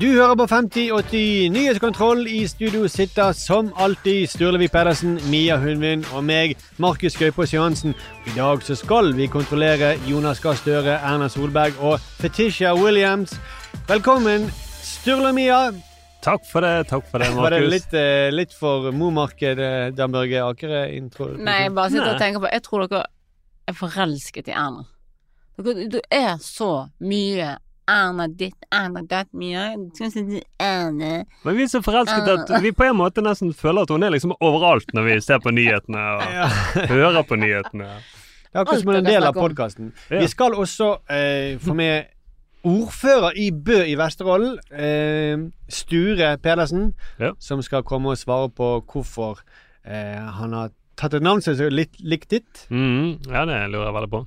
[0.00, 2.22] Du hører på 5080 Nyhetskontroll.
[2.28, 7.92] I studio sitter som alltid Sturlevik Pedersen, Mia Hundvin og meg, Markus Gaupås Johansen.
[8.24, 13.36] I dag så skal vi kontrollere Jonas Gahr Støre, Erna Solberg og Fetisha Williams.
[13.92, 14.48] Velkommen,
[14.80, 15.60] Sturle og Mia.
[16.24, 17.44] Takk for det, takk for det, Markus.
[17.44, 20.86] Var det litt, eh, litt for Momarked, eh, Dan Børge Akere?
[20.96, 21.34] Intro?
[21.36, 22.14] Nei, jeg bare sitter Nei.
[22.14, 23.04] og tenker på Jeg tror dere
[23.68, 24.86] er forelsket i Erna.
[25.60, 27.58] Dere, du er så mye
[27.88, 29.76] Erna ditt, Erna datt, mye
[31.44, 34.12] Men vi er så forelsket at vi på en måte nesten føler at hun er
[34.14, 36.48] liksom overalt når vi ser på nyhetene og Ja.
[36.94, 37.88] hører på nyhetene.
[38.50, 39.92] Det er akkurat som en del av podkasten.
[40.10, 42.04] Vi skal også eh, få med
[42.66, 45.38] ordfører i Bø i Vesterålen, eh,
[45.70, 47.32] Sture Pedersen, Ja.
[47.38, 49.38] som skal komme og svare på hvorfor
[49.84, 52.66] eh, han har tatt et navn som er litt likt ditt.
[52.70, 54.24] Mm, ja, det lurer jeg veldig på.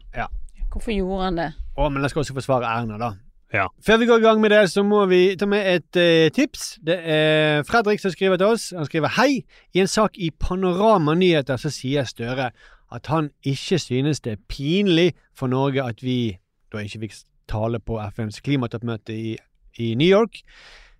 [0.74, 1.52] Hvorfor gjorde han det?
[1.78, 3.12] Å, men jeg skal også forsvare Erna, da.
[3.54, 3.68] Ja.
[3.86, 6.80] Før vi går i gang med det, så må vi ta med et eh, tips.
[6.82, 8.72] Det er Fredrik som skriver til oss.
[8.74, 9.44] Han skriver Hei!
[9.74, 12.50] I en sak i Panorama Nyheter så sier Støre
[12.94, 16.38] at han ikke synes det er pinlig for Norge at vi
[16.74, 17.20] da ikke fikk
[17.50, 19.36] tale på FNs klimatoppmøte i,
[19.82, 20.42] i New York,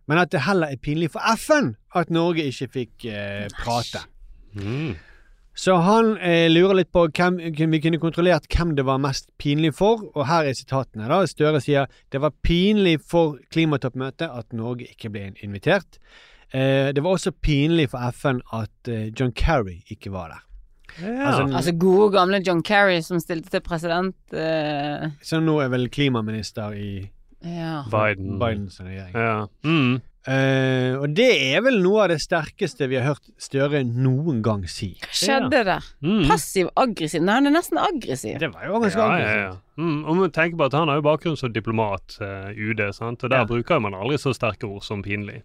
[0.08, 4.04] men at det heller er pinlig for FN at Norge ikke fikk eh, prate.
[4.54, 4.94] Mm.
[5.56, 9.28] Så han eh, lurer litt på hvem hvem vi kunne kontrollert hvem det var mest
[9.38, 11.06] pinlig for, og her er sitatene.
[11.12, 11.20] da.
[11.30, 16.00] Støre sier det var pinlig for klimatoppmøtet at Norge ikke ble invitert.
[16.54, 20.42] Eh, det var også pinlig for FN at eh, John Kerry ikke var der.
[21.02, 21.14] Ja.
[21.30, 24.16] Altså, Altså gode, gamle John Kerry som stilte til president.
[24.34, 27.10] eh, Så nå er vel klimaminister i
[27.44, 27.84] ja.
[27.90, 28.40] Biden.
[28.40, 29.14] Bidens regjering.
[29.14, 29.46] Ja.
[29.66, 30.02] Mm.
[30.24, 34.62] Eh, og det er vel noe av det sterkeste vi har hørt Støre noen gang
[34.72, 34.94] si.
[35.12, 35.84] Skjedde der?
[36.00, 36.22] Mm.
[36.30, 37.26] Passiv-aggressiv?
[37.28, 38.38] Nei, han er nesten aggressiv.
[38.40, 39.44] Det var jo ganske Ja, ja, aggressivt.
[39.44, 39.84] ja.
[39.84, 43.24] Mm, og man tenker på at Han har jo bakgrunn som diplomat, uh, UD, sant?
[43.24, 43.46] og der Ja.
[43.50, 45.42] bruker man aldri så sterke ord som pinlig.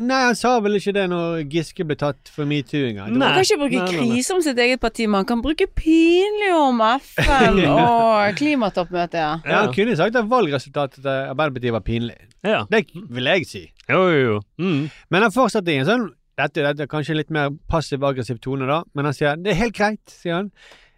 [0.00, 3.10] Nei, han sa vel ikke det når Giske ble tatt for metoo-inga.
[3.10, 6.80] Han Man kan ikke bruke krise om sitt eget parti, man kan bruke pinlig om
[6.96, 9.34] FN og klimatoppmøtet, ja.
[9.44, 12.16] Ja, Han kunne sagt at valgresultatet til Arbeiderpartiet var pinlig.
[12.40, 12.62] Ja.
[12.72, 13.62] Det vil jeg si.
[13.90, 14.40] Jo, jo, jo.
[14.56, 14.88] Mm.
[15.12, 16.08] Men han fortsatte i en sånn
[16.40, 18.80] dette, dette er kanskje litt mer passiv-aggressiv tone, da.
[18.96, 20.52] Men han sier det er helt greit, sier han.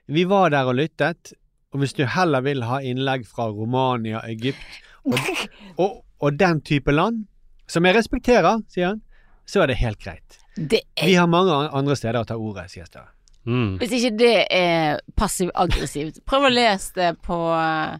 [0.06, 1.34] Vi var der og lyttet.
[1.74, 4.62] Og hvis du heller vil ha innlegg fra Romania, Egypt
[5.02, 5.18] og,
[5.82, 7.24] og, og den type land,
[7.70, 9.02] som jeg respekterer, sier han,
[9.48, 10.38] så er det helt greit.
[10.56, 13.04] Det er, Vi har mange andre steder å ta ordet, sies det.
[13.44, 13.74] Mm.
[13.76, 17.98] hvis ikke det er passiv-aggressivt, prøv å lese det på eh,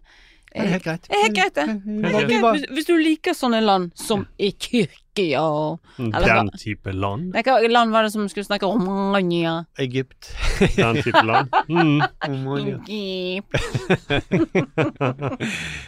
[0.54, 1.08] Det er helt greit.
[1.10, 1.66] Det er helt greit, det.
[2.14, 2.68] Helt greit.
[2.72, 7.34] Hvis du liker sånne land som i Tyrkia Tokyo Eller Den type land.
[7.34, 9.64] Nei, land var det som skulle snakke Romania?
[9.78, 10.36] Egypt.
[10.76, 11.48] Den type land.
[11.68, 12.02] Mm.
[12.26, 12.80] Romania.
[12.88, 13.54] Egypt.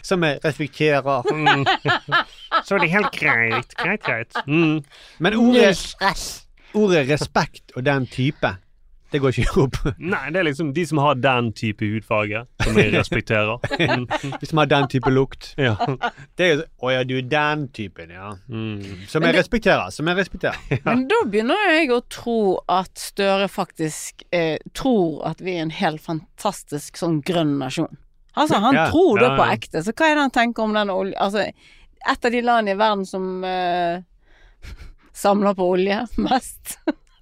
[0.07, 1.23] Som jeg respekterer.
[1.31, 1.65] Mm.
[2.63, 3.75] Så er det helt greit.
[3.75, 4.39] Greit, greit.
[4.47, 4.83] Mm.
[5.19, 5.75] Men ordet,
[6.73, 8.55] ordet respekt og den type,
[9.11, 9.77] det går ikke opp.
[10.03, 13.59] Nei, det er liksom de som har den type hudfarge, som jeg respekterer.
[14.41, 15.53] de som har den type lukt.
[15.57, 15.75] Ja.
[16.35, 18.33] Det er jo Å ja, du er den typen, ja.
[18.51, 18.81] Mm.
[19.07, 19.89] Som jeg det- respekterer.
[19.95, 20.59] Som jeg respekterer.
[20.89, 22.37] Men da begynner jeg å tro
[22.67, 27.95] at Støre faktisk eh, tror at vi er en helt fantastisk sånn grønn nasjon.
[28.37, 29.81] Altså, han Ja, tror det ja, på ekte.
[29.87, 31.15] Så hva er det han tenker om den oljen?
[31.17, 31.47] Altså,
[32.07, 34.03] et av de landene i verden som eh,
[35.17, 36.77] samler på olje mest.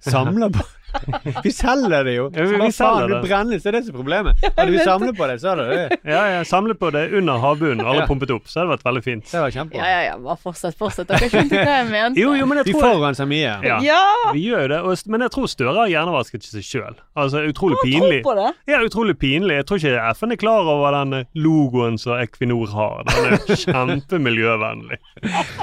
[0.06, 0.60] Samler på
[1.44, 2.24] Vi selger det jo.
[2.34, 3.08] Ja, vi- vi Hva faen, det.
[3.08, 3.28] du det.
[3.28, 4.44] brenner, så er det som er problemet.
[4.56, 7.82] Hadde vi samlet på det, så hadde det Ja, ja, samlet på det under havbunnen,
[7.84, 8.06] alle Ja.
[8.06, 9.24] pumpet opp, så hadde det vært veldig fint.
[9.30, 9.76] Det var kjempebra.
[9.82, 11.08] Ja, ja, ja, bare fortsett, fortsett.
[11.10, 12.20] Dere skjønte hva jeg mente.
[12.20, 12.80] Jo, jo, men jeg tror...
[12.80, 13.52] Vi forurenser mye.
[13.66, 13.78] Ja.
[13.84, 14.00] Ja!
[14.32, 16.96] Vi gjør jo det, og, men jeg tror Støre har hjernevasket seg sjøl.
[17.16, 18.22] Altså, utrolig pinlig.
[18.22, 18.48] tro på det.
[18.72, 19.56] Ja, utrolig pinlig.
[19.60, 23.04] Jeg tror ikke FN er klar over den eh, logoen som Equinor har.
[23.08, 24.98] Den er kjempemiljøvennlig.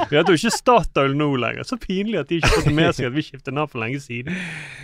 [0.09, 1.63] Vi heter jo ikke Statoil nå lenger.
[1.67, 3.99] Så pinlig at de ikke har fått med seg at vi skiftet navn for lenge
[4.03, 4.35] siden.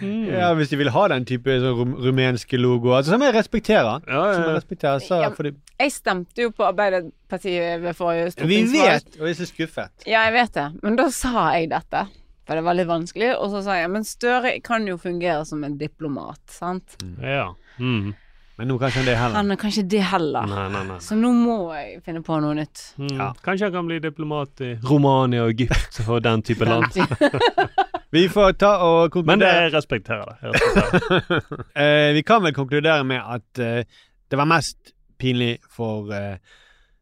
[0.02, 0.29] Mm.
[0.32, 4.06] Ja, Hvis de vil ha den type sånn rum rumenske logo, altså, som jeg respekterer,
[4.08, 4.56] Ja, som jeg ja.
[4.60, 5.54] respekterer så Ja, fordi...
[5.80, 10.08] Jeg stemte jo på Arbeiderpartiet ved forrige Vi vet, og jeg er så skuffet.
[10.08, 10.70] Ja, jeg vet det.
[10.84, 12.06] Men da sa jeg dette.
[12.50, 13.36] For det var litt vanskelig.
[13.38, 16.98] Og så sa jeg men Støre kan jo fungere som en diplomat, sant.
[17.22, 17.52] ja.
[17.80, 18.16] Mm.
[18.60, 19.36] Men nå kan ikke han det heller.
[19.38, 20.48] Han er kanskje det heller.
[20.52, 20.98] Nei, nei, nei.
[21.00, 22.82] Så nå må jeg finne på noe nytt.
[23.00, 23.14] Mm.
[23.16, 23.30] Ja.
[23.46, 26.92] Kanskje han kan bli diplomat i Romania og Egypt og den type land.
[28.12, 29.62] Vi får ta og Men konkludere.
[29.64, 30.36] jeg respekterer det.
[30.42, 31.40] Jeg respekterer.
[31.76, 32.10] det.
[32.10, 33.84] Eh, vi kan vel konkludere med at eh,
[34.32, 34.78] det var mest
[35.20, 36.38] pinlig for eh,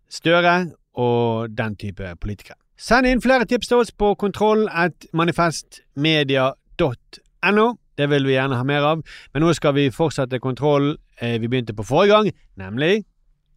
[0.10, 0.66] Støre
[0.96, 2.56] og den type politikere.
[2.78, 7.68] Send inn flere tips til oss på kontroll at manifestmedia.no.
[7.98, 9.02] Det vil vi gjerne ha mer av.
[9.34, 12.32] Men nå skal vi fortsette kontroll eh, vi begynte på forrige gang,
[12.62, 13.04] nemlig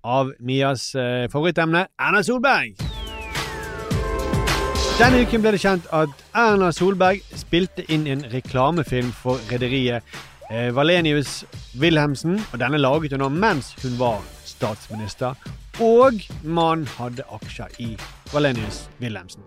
[0.04, 2.89] av Mias eh, favorittemne Erna Solberg.
[5.00, 10.04] Denne uken ble det kjent at Erna Solberg spilte inn en reklamefilm for rederiet
[10.52, 11.46] eh, Valenius
[11.80, 15.32] Wilhelmsen, og denne laget hun mens hun var statsminister,
[15.80, 17.96] og man hadde aksjer i
[18.34, 19.40] Valenius Wilhelmsen.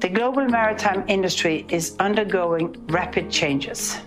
[0.00, 4.02] The global maritime industry is undergoing rapid changes.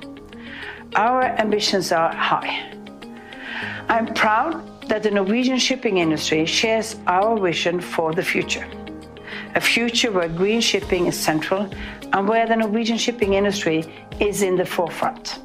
[0.95, 2.51] Our ambitions are high.
[3.87, 8.67] I'm proud that the Norwegian shipping industry shares our vision for the future.
[9.55, 11.73] A future where green shipping is central
[12.11, 13.85] and where the Norwegian shipping industry
[14.19, 15.39] is in the forefront.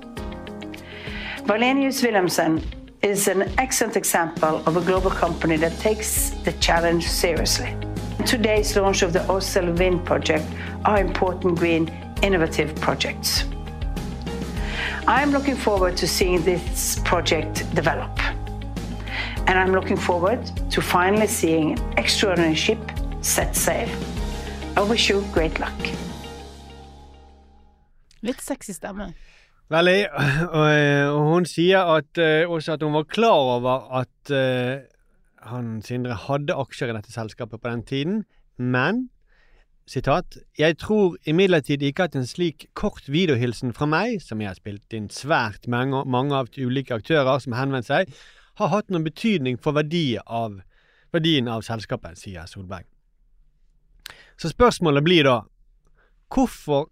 [1.45, 2.61] Valenius Wilhelmsen
[3.03, 7.73] is an excellent example of a global company that takes the challenge seriously.
[8.27, 10.45] Today's launch of the Osel Wind project
[10.85, 11.87] are important green
[12.21, 13.45] innovative projects.
[15.07, 18.26] I'm looking forward to seeing this project develop.
[19.49, 20.41] And I'm looking forward
[20.71, 22.79] to finally seeing an extraordinary ship
[23.21, 23.89] set sail.
[24.77, 25.79] I wish you great luck.
[28.23, 29.13] Litt sexy stemme.
[29.71, 30.01] Veldig.
[30.51, 30.71] Og,
[31.15, 34.83] og hun sier at, eh, også at hun var klar over at uh,
[35.51, 38.25] han Sindre hadde aksjer i dette selskapet på den tiden,
[38.59, 39.09] men
[39.87, 40.35] Sitat.
[40.59, 44.97] Jeg tror imidlertid ikke at en slik kort videohilsen fra meg, som jeg har spilt
[44.99, 48.25] inn svært mange, mange av ulike aktører som henvendte henvendt seg,
[48.57, 50.61] har hatt noen betydning for verdi av,
[51.13, 52.87] verdien av selskapet, sier Solberg.
[54.41, 55.37] Så spørsmålet blir da
[56.33, 56.89] hvorfor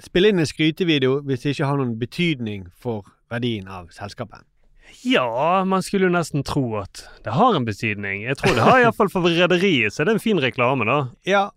[0.00, 4.46] spille inn en skrytevideo hvis det ikke har noen betydning for verdien av selskapet?
[5.06, 8.24] Ja, man skulle jo nesten tro at det har en betydning.
[8.26, 11.00] Jeg tror det har iallfall for rederiet, så er det en fin reklame, da.
[11.28, 11.48] Ja,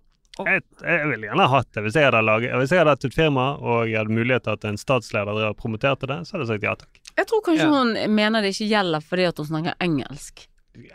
[0.42, 1.82] Jeg, jeg ville gjerne hatt det.
[1.86, 4.56] Hvis jeg hadde, laget, hvis jeg hadde hatt et firma og jeg hadde mulighet til
[4.56, 7.03] at en statsleder og promoterte det, så hadde jeg sagt ja takk.
[7.18, 7.70] Jeg tror kanskje Ja.
[7.70, 10.48] hun mener det ikke gjelder fordi at hun snakker engelsk.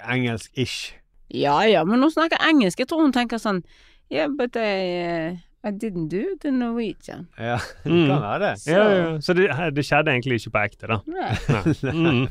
[0.08, 0.92] engelsk-ish.
[1.30, 2.78] Ja ja, men hun snakker engelsk.
[2.78, 3.62] Jeg tror hun tenker sånn
[4.10, 5.36] Yeah, but I, uh,
[5.68, 7.26] I didn't do the Norwegian.
[7.38, 8.06] Ja, det Mm.
[8.08, 8.52] kan være det.
[8.72, 9.18] Ja, ja.
[9.20, 11.00] Så det, det skjedde egentlig ikke på ekte, da.
[11.06, 11.34] Nei.
[11.48, 11.92] Nei.
[11.92, 12.28] Mm.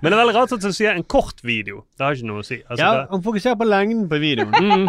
[0.00, 1.80] Men det er veldig rart at hun sier en kort video.
[1.98, 2.60] Det har ikke noe å si.
[2.70, 4.52] Altså, Ja, hun fokuserer på lengden på videoen.
[4.52, 4.86] det, mm.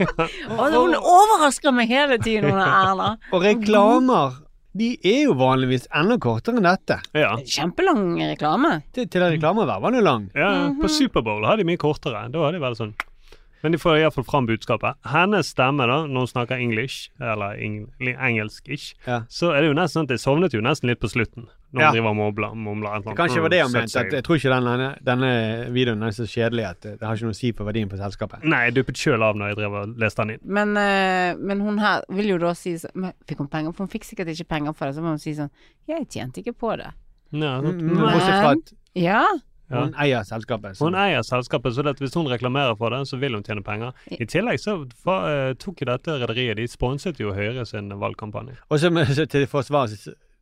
[0.60, 3.08] Og hun overrasker meg hele tiden, hun er Erna.
[3.36, 4.38] Og reklamer,
[4.76, 7.00] de er jo vanligvis enda kortere enn dette.
[7.16, 7.32] ja.
[7.42, 8.76] Kjempelang reklame.
[8.94, 10.28] Til, til reklameverv var den jo lang.
[10.34, 10.70] ja.
[10.80, 12.28] På Superbowl har de mye kortere.
[12.30, 12.94] Da har de vel sånn
[13.62, 14.94] Men de får iallfall fram budskapet.
[15.04, 19.20] Hennes stemme, da, når hun snakker english, eller eng engelsk-ish, Ja.
[19.28, 21.46] så er det jo nesten sånn at jeg sovnet jo nesten litt på slutten.
[21.72, 21.86] Når Ja.
[21.90, 22.54] hun driver og mumler.
[22.56, 23.16] mumler et eller annet.
[23.16, 24.00] Kanskje det var det han Mm, mente.
[24.00, 27.30] At jeg tror ikke denne, denne videoen er så kjedelig at det har ikke noe
[27.30, 28.42] å si for verdien på selskapet.
[28.44, 30.40] Nei, jeg duppet sjøl av når jeg drev og leste den inn.
[30.44, 33.72] Men, eh, men hun her vil jo da si sånn Fikk hun penger?
[33.74, 34.94] For hun fikk sikkert ikke penger for det.
[34.96, 35.50] Så må hun si sånn
[35.86, 36.90] Jeg tjente ikke på det.
[37.32, 39.24] Ja, men, mm, fra at Ja.
[39.70, 39.84] Ja.
[39.84, 40.76] hun eier selskapet.
[40.76, 43.42] så- Hun eier selskapet, så det at hvis hun reklamerer for det, så vil hun
[43.42, 43.92] tjene penger.
[44.10, 44.74] I tillegg så
[45.04, 48.56] fa, eh, tok jo dette rederiet De sponset jo Høyre sin valgkampanje.
[48.70, 49.86] Og så så til forsvar,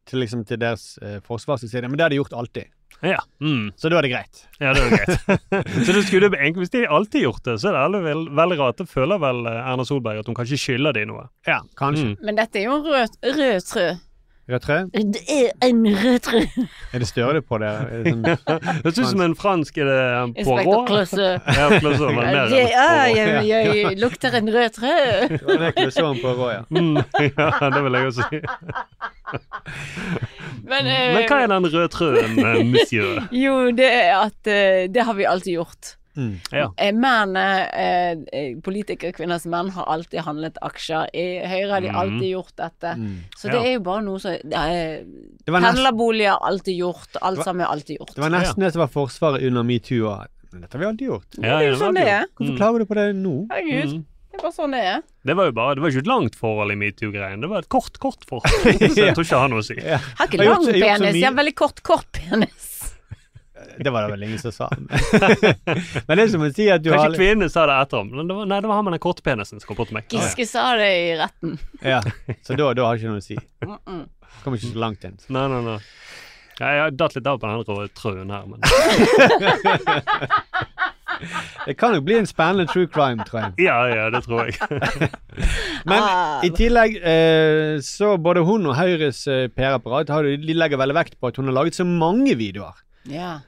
[0.06, 2.64] til, liksom, til deres eh, forsvar så sier de men det har de gjort alltid.
[3.02, 3.18] Ja.
[3.40, 3.70] Mm.
[3.76, 4.46] Så da er det greit.
[4.58, 5.20] Ja, det er greit.
[5.86, 8.58] så det skulle egentlig, Hvis de alltid gjort det, så er det alle vel, veldig
[8.58, 8.76] rart.
[8.80, 11.28] Det føler vel eh, Erna Solberg at hun kanskje skylder de noe.
[11.46, 12.16] Ja, kanskje.
[12.16, 12.24] Mm.
[12.24, 13.86] Men dette er jo en rød, rød trø.
[14.48, 14.76] Rødt trø?
[14.94, 16.38] Det er en rød trø.
[16.94, 17.72] Er det større på det?
[18.06, 19.98] Det sånn, ser ut som en fransk er det
[20.40, 20.86] Inspektør Poirot.
[20.88, 21.26] Kløsse.
[21.58, 24.94] Ja, Clouseau, men mer Det- jeg, jeg lukter en rød trø.
[25.28, 26.62] det er det på rå, ja.
[26.72, 28.40] Mm, ja, det vil jeg også si.
[30.64, 33.20] Men, eh, Men hva er den røde trøen, eh, monsieur?
[33.34, 35.97] Jo, det er at eh, det har vi alltid gjort.
[36.16, 36.40] Mm.
[36.52, 36.68] Ja.
[36.78, 41.06] Men Menn, eh, eh, politikerkvinners menn har alltid handlet aksjer.
[41.14, 41.96] I Høyre har de Mhm.
[42.00, 42.94] alltid gjort dette.
[42.96, 43.18] Mm.
[43.36, 43.62] Så det Ja.
[43.64, 45.04] er jo bare noe som eh,
[45.46, 47.16] var Pendlerboliger har alltid gjort.
[47.22, 48.14] Alt var- sammen er alltid gjort.
[48.14, 50.24] Det var nesten det som var forsvaret under metoo.
[50.52, 51.26] Men dette har vi alltid gjort.
[51.42, 52.24] Ja, det er jo sånn det er.
[52.38, 52.56] Hvorfor Mm.
[52.58, 53.46] klager du på det nå?
[53.50, 53.92] Herregud.
[53.92, 54.04] Mm.
[54.30, 55.02] Det er bare sånn det er.
[55.26, 57.40] Det var jo bare, det var ikke et langt forhold i metoo-greien.
[57.40, 58.52] Det var et kort, kort forhold.
[58.52, 59.74] Så jeg tror ikke jeg har noe å si.
[59.74, 59.82] Ja.
[59.82, 62.67] Jeg har ikke lang penis, jeg har veldig kort, kort penis.
[63.84, 64.68] Det var det vel ingen som sa.
[66.06, 68.10] Men det er som å si at du har Kanskje kvinnene sa det etterom.
[68.14, 69.98] Men det var, nei, det var han med den korte penisen som kom bort til
[69.98, 70.08] meg.
[70.12, 71.58] Giske sa det i retten.
[71.84, 72.00] Ja,
[72.42, 73.38] så da, da har jeg ikke noe å si.
[73.64, 74.04] Mm -mm.
[74.42, 75.18] Kommer ikke så langt inn.
[75.28, 75.78] Nei, nei, nei.
[76.58, 78.58] Ja, jeg har datt litt av på den andre trøen her, men
[81.66, 83.52] Det kan jo bli en spennende true crime, tror jeg.
[83.66, 84.54] Ja, ja, det tror jeg.
[85.90, 86.40] Men Ah.
[86.46, 91.30] i tillegg eh, så både hun og Høyres eh, PR-apparat de legger veldig vekt på
[91.30, 92.76] at hun har laget så mange videoer.
[93.10, 93.38] Ja.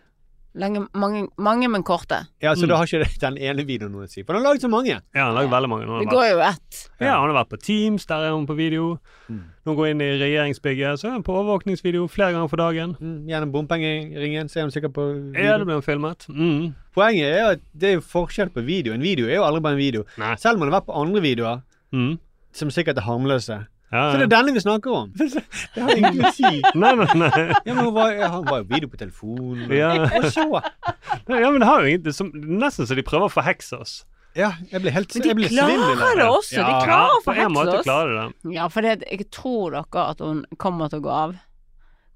[0.54, 2.26] Lenge, mange, mange, men korte.
[2.42, 2.68] Ja, Så Mm.
[2.68, 4.22] da har ikke den ene videoen noe å si.
[4.24, 4.88] For han har laget så mange.
[5.14, 5.86] Ja, han har laget veldig mange.
[5.86, 6.90] Det vært- går jo ett.
[7.00, 8.98] Ja, han har vært på Teams, der er hun på video.
[9.30, 9.44] Mm.
[9.64, 12.96] Når hun går inn i regjeringsbygget, så er hun på overvåkningsvideo flere ganger for dagen.
[13.00, 15.44] Mm, gjennom bompengeringen ser hun sikkert på video.
[15.44, 16.26] Ja, det blir hun filmet.
[16.28, 16.74] Mm.
[16.96, 18.92] Poenget er at det er forskjell på video.
[18.92, 20.04] En video er jo aldri bare en video.
[20.18, 20.34] Nei.
[20.34, 22.18] Selv om man har vært på andre videoer, Mm.
[22.52, 23.66] som sikkert er harmløse.
[23.90, 25.08] Ja, Så det er denne vi snakker om.
[25.74, 26.50] Det har ingenting å si.
[26.78, 27.30] Nei, nei, nei.
[27.66, 29.66] Ja, men hun var, han var jo video på telefonen.
[29.74, 29.90] Ja.
[30.06, 33.80] Og så ja, men det har jo ingenting som, Nesten så de prøver å forhekse
[33.82, 33.96] oss.
[34.38, 36.54] Ja, jeg ble helt Men de jeg svimmel klarer det også.
[36.54, 36.80] De Ja.
[36.86, 38.34] klarer å forhekse oss.
[38.54, 41.34] Ja, for det, jeg tror dere at hun kommer til å gå av.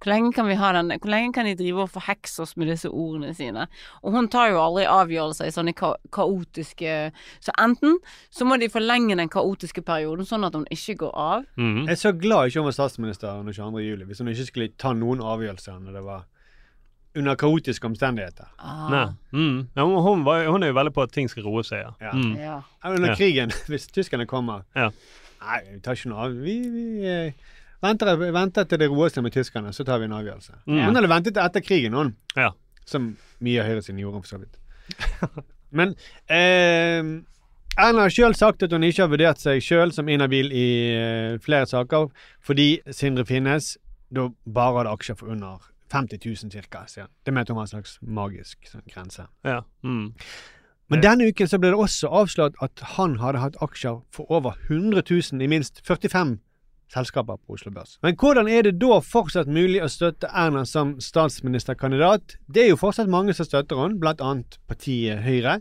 [0.05, 2.69] Hvor lenge kan vi ha den Hvor lenge kan de drive og forhekse oss med
[2.69, 3.65] disse ordene sine?
[4.03, 6.93] Og hun tar jo aldri avgjørelser i sånne ka kaotiske
[7.41, 7.97] Så enten
[8.31, 11.49] så må de forlenge den kaotiske perioden, sånn at hun ikke går av.
[11.57, 11.87] Mm.
[11.87, 13.81] Jeg er så glad ikke hun var statsminister under 22.
[13.87, 16.25] juli, hvis hun ikke skulle ta noen avgjørelser når det var
[17.17, 18.49] under kaotiske omstendigheter.
[18.59, 19.05] Ah, Nei.
[19.31, 19.59] Mm.
[19.77, 21.85] Ja, hun, var, hun er jo veldig på at ting skal roe seg.
[21.85, 21.93] Ja.
[22.09, 22.13] Ja.
[22.19, 22.33] Mm.
[22.43, 22.57] Ja.
[22.91, 23.15] Under Ja.
[23.15, 24.65] krigen, hvis tyskerne kommer.
[24.75, 24.89] Ja.
[25.45, 26.35] Nei, vi tar ikke noe av.
[26.43, 27.53] Vi, vi eh,
[27.85, 30.57] venter, venter til det roer seg med tyskerne, så tar vi en avgjørelse.
[30.67, 30.81] Mm.
[30.81, 32.14] Hun hadde ventet etter krigen, hun.
[32.38, 32.50] Ja.
[32.88, 33.14] Som
[33.45, 34.59] mye av høyresiden gjorde, for så vidt.
[35.79, 35.95] Men
[36.31, 37.00] eh,
[37.75, 41.37] Erna har sjøl sagt at hun ikke har vurdert seg sjøl som inhabil i eh,
[41.43, 42.11] flere saker,
[42.45, 43.75] fordi Sindre Finnes
[44.14, 47.09] da bare hadde aksjer for under 50 000 cirka, sier.
[47.26, 49.26] Det mente hun var en slags magisk sånn, grense.
[49.47, 49.62] Ja.
[49.83, 50.14] Mm.
[50.93, 54.59] Men denne uken så ble det også avslørt at han hadde hatt aksjer for over
[54.69, 56.37] 100 000 i minst 45
[56.93, 57.99] selskaper på Oslo Børs.
[58.03, 62.37] Men hvordan er det da fortsatt mulig å støtte Erna som statsministerkandidat?
[62.47, 65.61] Det er jo fortsatt mange som støtter henne, annet partiet Høyre.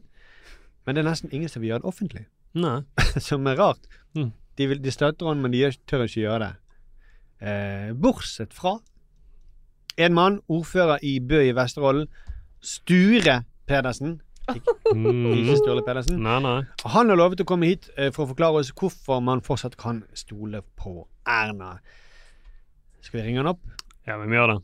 [0.86, 2.25] Men det er nesten ingen som vil gjøre det offentlig,
[2.60, 2.82] Nei.
[3.27, 3.88] som er rart.
[4.18, 4.34] Mm.
[4.58, 6.51] De, vil, de støtter henne, men de tør ikke gjøre det.
[7.44, 8.77] Eh, bortsett fra
[9.98, 12.08] en mann, ordfører i Bø i Vesterålen,
[12.63, 14.22] Sture Pedersen.
[14.52, 15.56] Ikke.
[15.58, 16.20] Sturle Pedersen.
[16.24, 16.58] Nei, nei.
[16.96, 20.04] Han har lovet å komme hit eh, for å forklare oss hvorfor man fortsatt kan
[20.18, 21.78] stole på Erna.
[23.04, 23.64] Skal vi ringe han opp?
[24.08, 24.60] Ja, vi gjør det.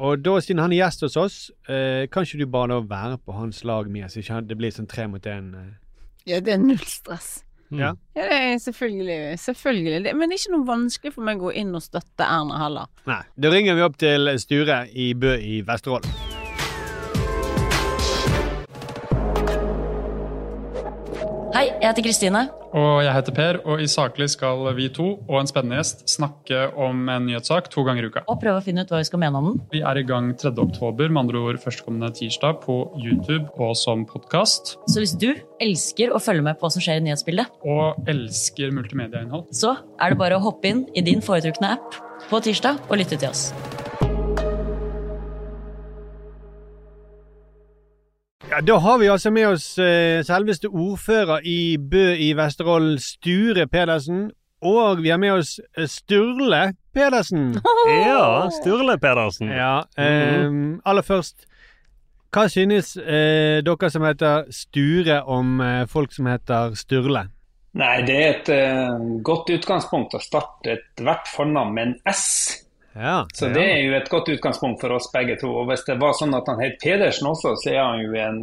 [0.00, 1.36] Og da, siden han er gjest hos oss,
[1.68, 4.74] eh, kan ikke du bare da være på hans lag, Mia, så ikke det blir
[4.74, 5.52] sånn tre mot én?
[5.58, 5.70] Eh.
[6.32, 7.42] ja, det er null stress.
[7.70, 7.78] Mm.
[7.78, 7.92] Ja.
[8.18, 9.38] Ja, det er selvfølgelig.
[9.38, 10.04] Selvfølgelig.
[10.04, 12.64] Det, men det er ikke noe vanskelig for meg å gå inn og støtte Erna
[12.64, 12.90] heller.
[13.06, 13.22] Nei.
[13.38, 16.29] Da ringer vi opp til Sture i Bø i Vesterålen.
[21.50, 22.40] Hei, jeg heter Kristine.
[22.78, 26.60] Og jeg heter Per, og i Saklig skal vi to og en spennende gjest snakke
[26.78, 28.22] om en nyhetssak to ganger i uka.
[28.30, 29.56] Og prøve å finne ut hva vi skal mene om den.
[29.72, 30.52] Vi er i gang 3.
[30.62, 34.76] oktober, med andre ord førstkommende tirsdag, på YouTube og som podkast.
[34.86, 38.70] Så hvis du elsker å følge med på hva som skjer i nyhetsbildet, Og elsker
[38.76, 39.48] multimedieinnhold.
[39.50, 41.98] så er det bare å hoppe inn i din foretrukne app
[42.30, 43.48] på tirsdag og lytte til oss.
[48.50, 53.66] Ja, Da har vi altså med oss eh, selveste ordfører i Bø i Vesterålen, Sture
[53.70, 54.30] Pedersen.
[54.62, 57.52] Og vi har med oss eh, Sturle Pedersen.
[58.06, 59.52] Ja, Sturle Pedersen.
[59.54, 60.50] Ja, eh,
[60.84, 61.46] aller først,
[62.34, 67.28] hva synes eh, dere som heter Sture om eh, folk som heter Sturle?
[67.78, 72.26] Nei, det er et eh, godt utgangspunkt å starte ethvert fornavn med en S.
[73.00, 75.48] Ja, Så det er jo et godt utgangspunkt for oss begge to.
[75.62, 78.40] Og hvis det var sånn at han het Pedersen også, så er han jo en,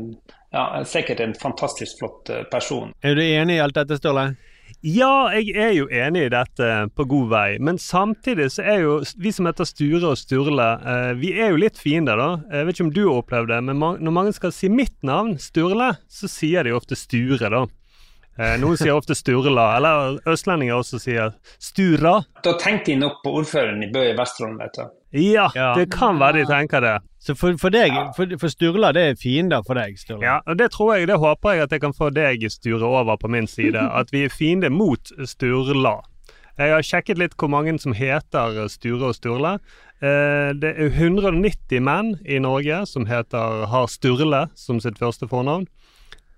[0.55, 2.89] ja, sikkert en fantastisk flott eh, person.
[3.05, 4.31] Er du enig i alt dette, Sturle?
[4.85, 8.97] Ja, jeg er jo enig i dette på god vei, men samtidig så er jo
[9.17, 12.29] vi som heter Sture og Sturle, eh, vi er jo litt fiender, da.
[12.51, 15.37] Jeg vet ikke om du har opplevd det, men når mange skal si mitt navn,
[15.41, 17.65] Sturle, så sier de ofte Sture, da.
[18.38, 22.20] Eh, Noen sier ofte Sturla, eller østlendinger også sier Stura.
[22.46, 24.84] Da tenkte de nok på ordføreren i Bø i Vesterålen, vet du.
[25.17, 26.98] Ja, det kan være de tenker det.
[27.24, 30.22] Så for, for deg, for, for Sturla, det er fiender for deg, Sturla.
[30.25, 33.17] Ja, og det tror jeg, det håper jeg at jeg kan få deg, Sture, over
[33.17, 33.82] på min side.
[34.00, 35.98] At vi er fiender mot Sturla.
[36.58, 39.58] Jeg har sjekket litt hvor mange som heter Sture og Sturle.
[40.01, 45.67] Eh, Det er 190 menn i Norge som heter, har Sturle som sitt første fornavn.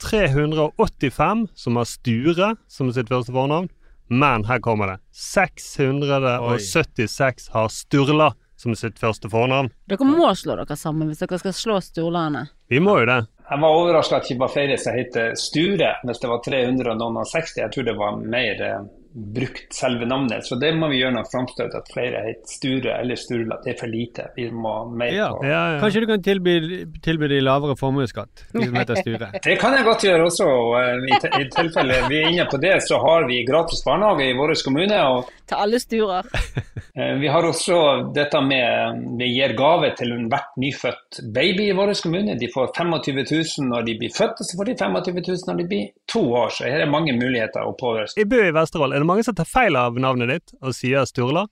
[0.02, 3.70] 385 som har Sture som sitt første fornavn.
[4.10, 4.98] Men her kommer det.
[5.14, 9.70] 676 har Sturla som sitt første fornavn.
[9.88, 12.48] Dere må slå dere sammen hvis dere skal slå Sturlane.
[12.68, 13.22] Vi må jo det.
[13.50, 16.92] Jeg var overraska at det ikke var flere som het Sture, hvis det var 300
[16.92, 17.62] og noen og 60.
[17.62, 18.82] Jeg tror det var mer eh,
[19.14, 20.46] brukt selve navnet.
[20.46, 23.58] Så det må vi gjøre noe framstøt at flere heter Sture eller Sturla.
[23.64, 24.28] Det er for lite.
[24.36, 25.30] Vi må mer Ja.
[25.34, 26.56] på Kanskje du kan tilby,
[27.02, 29.32] tilby de lavere formuesskatt, de som heter Sture?
[29.50, 30.46] Det kan jeg godt gjøre også.
[30.46, 34.30] og, eh, I, I tilfelle vi er inne på det, så har vi gratis barnehage
[34.30, 35.00] i vår kommune.
[35.10, 36.30] og Til alle sturer.
[37.00, 41.94] eh, Vi har også dette med Vi gir gave til hvert nyfødt baby i vår
[42.04, 42.38] kommune.
[42.38, 45.58] De får 25 000 når de blir født, og så får de 25 000 når
[45.64, 46.50] de blir to år.
[46.54, 48.20] Så her er mange muligheter å påvirke.
[48.22, 51.08] I Bø i Vesterålen, er det mange som tar feil av navnet ditt og sier
[51.10, 51.46] Sturla?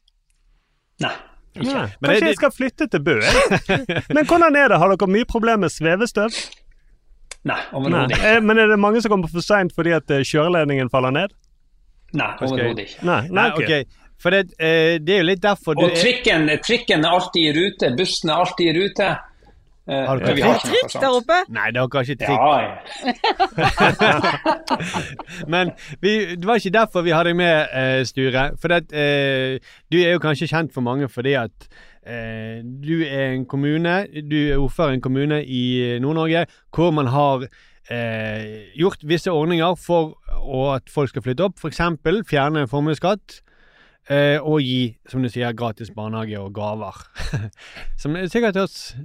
[1.04, 1.13] Nei.
[1.58, 1.66] Okay.
[1.74, 3.16] Men Kanskje det- jeg skal flytte til Bø?
[3.24, 4.04] jeg?
[4.16, 4.77] Men hvordan er det?
[4.77, 6.36] Har dere mye problemer med svevestøv?
[7.48, 8.18] Nei, overhodet Nei.
[8.18, 8.34] ikke.
[8.36, 11.34] Eh, Men er det mange som kommer for seint fordi at eh, kjøreledningen faller ned?
[12.13, 13.06] Nei, overhodet ikke.
[13.08, 14.03] Nei, nei, Nei, ok.
[14.22, 17.51] For det, eh, det er jo litt derfor du Og trikken, trikken er alltid i
[17.57, 19.10] rute, bussen er alltid i rute.
[19.87, 20.43] Eh, Har dere trikk?
[20.43, 21.05] ikke noe sånt.
[21.23, 21.37] oppe?
[21.55, 22.39] Nei, dere har ikke trikk.
[22.43, 24.17] Ja, ja.
[25.53, 25.71] Men
[26.03, 28.43] vi, det var ikke derfor vi hadde deg med, eh, Sture.
[28.61, 29.59] For det, eh,
[29.91, 31.67] du er jo kanskje kjent for mange fordi at
[32.07, 33.95] eh, du er en kommune,
[34.27, 35.63] du er ordfører i en kommune i
[36.03, 36.45] Nord-Norge
[36.75, 37.47] hvor man har
[37.89, 41.57] eh, gjort visse ordninger for å- at folk skal flytte opp.
[41.63, 41.79] F.eks.
[42.27, 43.41] fjerne formuesskatt.
[44.09, 46.95] Eh, og gi, som du sier, gratis barnehage og gaver.
[48.01, 48.95] som sikkert høres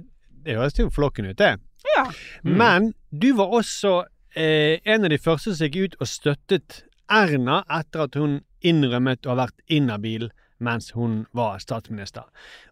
[0.45, 1.55] Det høres jo flokken ut, det.
[1.95, 2.05] Ja.
[2.41, 4.03] Men du var også
[4.35, 9.27] eh, en av de første som gikk ut og støttet Erna etter at hun innrømmet
[9.27, 10.29] å ha vært inhabil
[10.63, 12.23] mens hun var statsminister.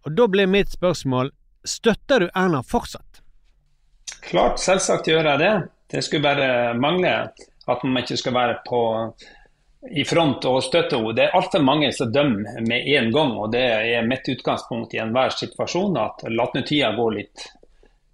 [0.07, 1.33] Og da ble mitt spørsmål
[1.67, 3.21] støtter du Erna fortsatt?
[4.21, 5.53] Klart, selvsagt gjør jeg det.
[5.91, 7.11] Det skulle bare mangle
[7.71, 8.81] at man ikke skal være på
[9.89, 11.13] i front og støtte henne.
[11.17, 15.01] Det er altfor mange som dømmer med en gang, og det er mitt utgangspunkt i
[15.01, 15.97] enhver situasjon.
[15.97, 17.47] At la nå tida gå litt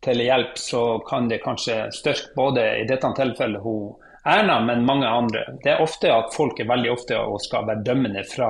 [0.03, 3.95] til hjelp, så kan det kanskje styrke både i dette tilfellet hun
[4.27, 5.39] Erna, men mange andre.
[5.63, 8.49] Det er ofte at folk er veldig ofte og skal være dømmende fra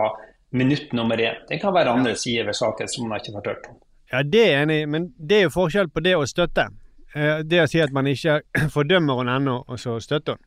[0.58, 1.38] minutt nummer én.
[1.50, 3.78] Det kan være andre sider ved saken som man ikke har hørt om.
[4.12, 6.70] Ja, det er jeg enig i, men det er jo forskjell på det å støtte.
[7.14, 8.40] Eh, Det å si at man ikke
[8.76, 10.44] fordømmer henne ennå, og så støtter hun.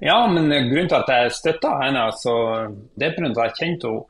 [0.00, 2.34] Ja, men grunnen til at jeg støtta henne, så
[2.98, 3.30] det er pga.
[3.30, 4.04] at jeg kjent henne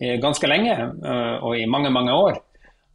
[0.00, 2.40] eh, ganske lenge, eh, og i mange, mange år.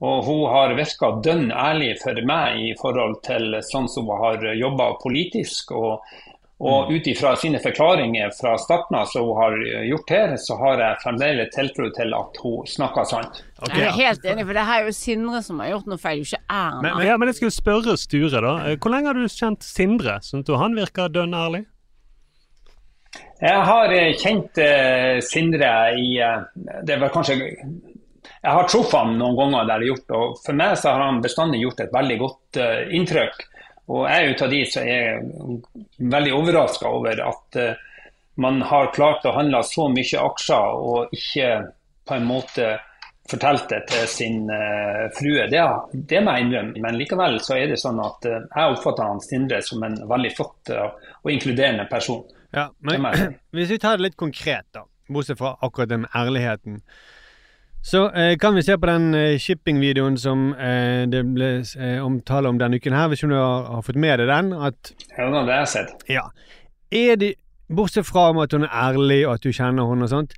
[0.03, 4.43] Og hun har virka dønn ærlig for meg i forhold til sånn som hun har
[4.59, 5.71] jobba politisk.
[5.71, 6.03] Og,
[6.65, 9.55] og ut ifra sine forklaringer fra starten av som hun har
[9.87, 13.41] gjort her, så har jeg fremdeles tiltro til at hun snakker sant.
[13.71, 16.25] Jeg er helt enig, for det her er jo Sindre som har gjort noe feil,
[16.27, 16.83] ikke Erna.
[16.83, 18.53] Men, ja, men jeg skulle spørre Sture, da.
[18.67, 20.19] Eh, Hvor lenge har du kjent Sindre?
[20.27, 21.63] Syns du han virker dønn ærlig?
[23.39, 26.15] Jeg har eh, kjent eh, Sindre i
[26.83, 27.39] Det var kanskje
[28.45, 31.01] Jeg har truffet ham noen ganger der det er gjort, og for meg så har
[31.01, 33.39] han bestandig gjort et veldig godt uh, inntrykk.
[33.89, 37.71] Og jeg er ut av de som er veldig overraska over at uh,
[38.41, 41.49] man har klart å handle så mye aksjer og ikke
[42.05, 42.75] på en måte
[43.25, 45.47] fortalt det til sin uh, frue.
[45.49, 45.65] Det,
[46.13, 46.85] det må jeg innrømme.
[46.85, 50.33] Men likevel så er det sånn at uh, jeg oppfatter han Sindre som en veldig
[50.37, 52.21] flott og inkluderende person.
[52.53, 53.09] Ja, men
[53.57, 56.81] hvis vi tar det litt konkret, da, bortsett fra akkurat den ærligheten.
[57.85, 62.49] Så eh, kan vi se på den eh, shipping-videoen som eh, det ble eh, omtale
[62.49, 64.49] om denne uken her, hvis du har, har, fått med deg den.
[64.57, 66.05] At, ja, det har jeg sett.
[66.09, 66.23] Ja.
[66.89, 67.35] Er det,
[67.69, 70.33] bortsett fra at hun er ærlig og at du kjenner henne og sånt,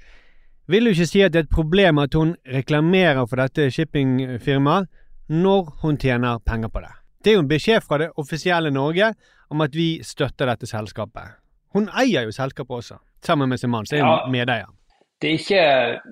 [0.67, 4.91] vil du ikke si at det er et problem at hun reklamerer for dette shippingfirmaet
[5.31, 6.91] når hun tjener penger på det?
[7.23, 9.13] Det er jo en beskjed fra det offisielle Norge
[9.47, 11.39] om at vi støtter dette selskapet.
[11.71, 14.33] Hun eier jo selskapet også, sammen med sin mann, så er hun ja.
[14.35, 14.73] medeier
[15.21, 15.61] det er ikke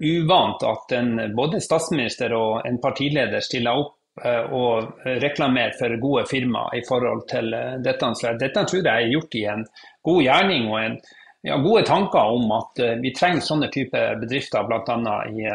[0.02, 6.26] uvant at en, både statsminister og en partileder stiller opp eh, og reklamerer for gode
[6.32, 8.10] firmaer i forhold til eh, dette.
[8.18, 9.62] Så dette tror jeg er gjort i en
[10.10, 10.98] god gjerning og en,
[11.46, 15.18] ja, gode tanker om at eh, vi trenger sånne type bedrifter bl.a.
[15.30, 15.46] I,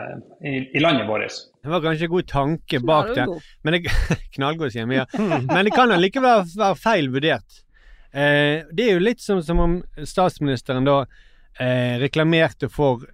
[0.46, 1.42] i, i landet vårt.
[1.60, 3.26] Det var kanskje en god tanke bak det,
[3.66, 3.96] men det,
[4.36, 5.08] knallgod, sier Mia.
[5.50, 7.64] Men det kan allikevel være feil vurdert.
[8.14, 13.04] Eh, det er jo litt som, som om statsministeren da eh, reklamerte for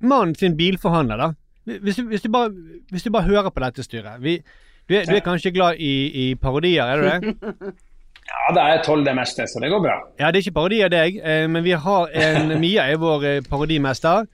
[0.00, 1.32] mannen sin bilforhandler, da.
[1.82, 2.52] Hvis du, hvis, du bare,
[2.90, 4.38] hvis du, bare, hører på dette styret vi,
[4.88, 7.74] du, er, du, er, kanskje glad i, i parodier, er du det?
[8.28, 9.94] Ja, det er tolv det meste, så det går bra.
[10.20, 13.24] Ja, det er ikke parodi av deg, eh, men vi har en Mia er vår
[13.24, 14.26] eh, parodimester.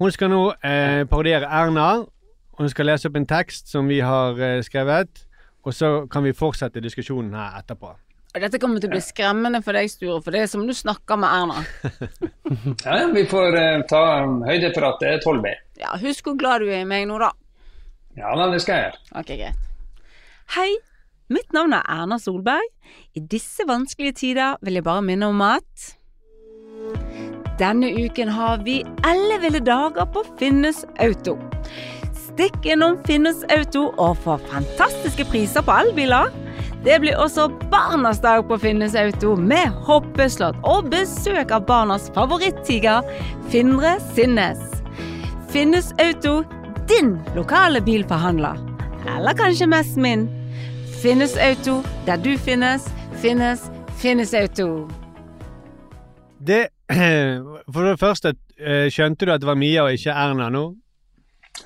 [0.00, 1.90] Hun skal nå eh, parodiere Erna.
[2.58, 5.22] Hun skal lese opp en tekst som vi har eh, skrevet,
[5.62, 7.92] og så kan vi fortsette diskusjonen her etterpå.
[8.36, 11.16] Dette kommer til å bli skremmende for deg, Sture, for det er som du snakker
[11.20, 11.62] med Erna.
[12.84, 14.02] ja, vi får uh, ta
[14.44, 15.54] høyde for at det er 12 B.
[15.80, 17.32] Ja, husk hvor glad du er i meg nå, da.
[18.16, 19.02] Ja da, det skal jeg gjøre.
[19.22, 19.64] Ok, greit.
[20.56, 20.68] Hei,
[21.32, 22.68] mitt navn er Erna Solberg.
[23.16, 25.92] I disse vanskelige tider vil jeg bare minne om at
[27.56, 31.38] Denne uken har vi elleville dager på Finnes Auto.
[32.12, 36.28] Stikk innom Finnes Auto og få fantastiske priser på elbiler.
[36.86, 43.02] Det blir også Barnas dag på Finnes Auto med hoppeslott og besøk av barnas favorittiger,
[43.50, 44.60] Findre Sinnes.
[45.50, 46.44] Finnes Auto,
[46.86, 48.62] din lokale bilforhandler.
[49.16, 50.28] Eller kanskje mest min.
[51.02, 52.86] Finnes Auto, der du finnes,
[53.18, 53.66] finnes
[53.98, 54.86] Finnes Auto.
[56.38, 56.68] Det
[57.74, 60.68] For det første, eh, skjønte du at det var Mia og ikke Erna nå?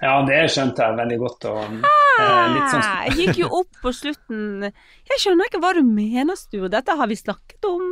[0.00, 1.50] Ja, det skjønte jeg veldig godt.
[1.52, 1.82] Og,
[2.18, 2.84] eh, sånn...
[3.06, 4.68] Jeg gikk jo opp på slutten.
[5.10, 6.70] Jeg skjønner ikke hva du mener, Sture.
[6.72, 7.86] Dette har vi snakket om.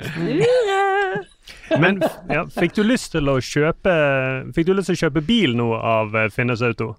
[0.00, 0.80] Sture!
[1.82, 3.92] Men ja, fikk du lyst til å kjøpe
[4.56, 6.94] Fikk du lyst til å kjøpe bil nå av eh, Finnes Auto?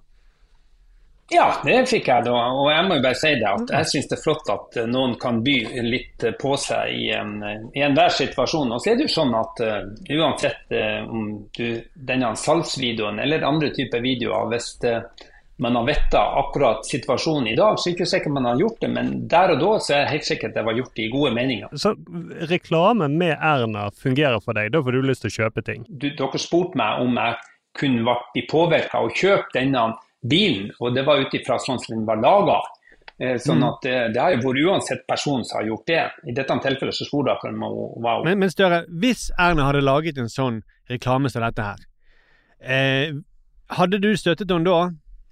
[1.30, 2.34] Ja, det fikk jeg da.
[2.54, 4.90] Og jeg må jo bare si det at jeg syns det er flott at eh,
[4.90, 7.40] noen kan by litt eh, på seg i, en,
[7.74, 8.74] i enhver situasjon.
[8.76, 9.80] Og så er det jo sånn at uh,
[10.14, 11.66] uansett uh, om du,
[12.10, 15.00] denne salgsvideoen eller andre typer videoer, hvis uh,
[15.58, 18.80] man har visst akkurat situasjonen i dag, så er det ikke sikkert man har gjort
[18.80, 18.90] det.
[18.92, 21.76] Men der og da så er det helt sikkert det var gjort i gode meninger.
[21.80, 21.94] Så
[22.50, 24.72] reklame med Erna fungerer for deg?
[24.74, 25.86] Da får du lyst til å kjøpe ting?
[25.88, 27.38] Du, dere spurte meg om jeg
[27.76, 29.90] kunne bli påvirka og kjøpe denne
[30.26, 32.58] bilen, og det var ut ifra sånn som den var laga.
[33.16, 33.66] Eh, sånn mm.
[33.70, 36.02] at det, det har jo vært uansett person som har gjort det.
[36.28, 37.56] I dette tilfellet så spurte jeg for
[38.04, 38.26] wow.
[38.26, 41.86] Men, men Støre, hvis Erna hadde laget en sånn reklame som dette her,
[42.60, 43.16] eh,
[43.72, 44.82] hadde du støttet henne da?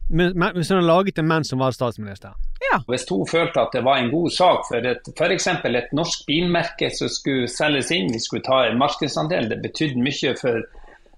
[0.08, 2.34] Hvis hun hadde laget en mann som var statsminister?
[2.72, 2.80] Ja.
[2.88, 4.88] Hvis hun følte at det var en god sak for
[5.18, 5.46] f.eks.
[5.48, 10.34] et norsk bilmerke som skulle selges inn, vi skulle ta en markedsandel, det betydde mye
[10.40, 10.64] for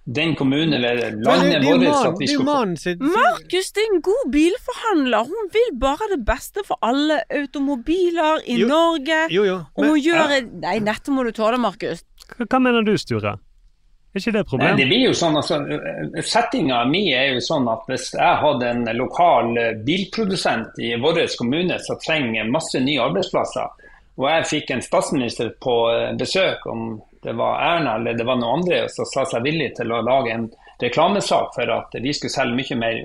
[0.06, 3.00] den kommunen eller landet vårt at vi skulle sitt...
[3.02, 5.24] Markus, det er en god bilforhandler.
[5.26, 8.68] Hun vil bare det beste for alle automobiler i jo.
[8.70, 9.18] Norge.
[9.34, 9.56] Jo, jo.
[9.56, 10.44] Men, og hun gjør ja.
[10.62, 12.04] Nei, dette må du tåle, Markus.
[12.36, 13.34] Hva, hva, mener du, Sture?
[14.16, 14.70] Er ikke det et problem?
[14.70, 15.58] Nei, det blir jo sånn, altså,
[16.24, 21.20] Settinga mi er jo sånn at hvis jeg hadde en lokal eh, bilprodusent i vår
[21.36, 23.84] kommune som trenger masse nye arbeidsplasser,
[24.16, 26.94] og jeg fikk en statsminister på eh, besøk om
[27.26, 30.32] det var Erna eller det var noen andre som sa seg villig til å lage
[30.32, 30.48] en
[30.80, 33.02] reklamesak for at vi skulle selge mye mer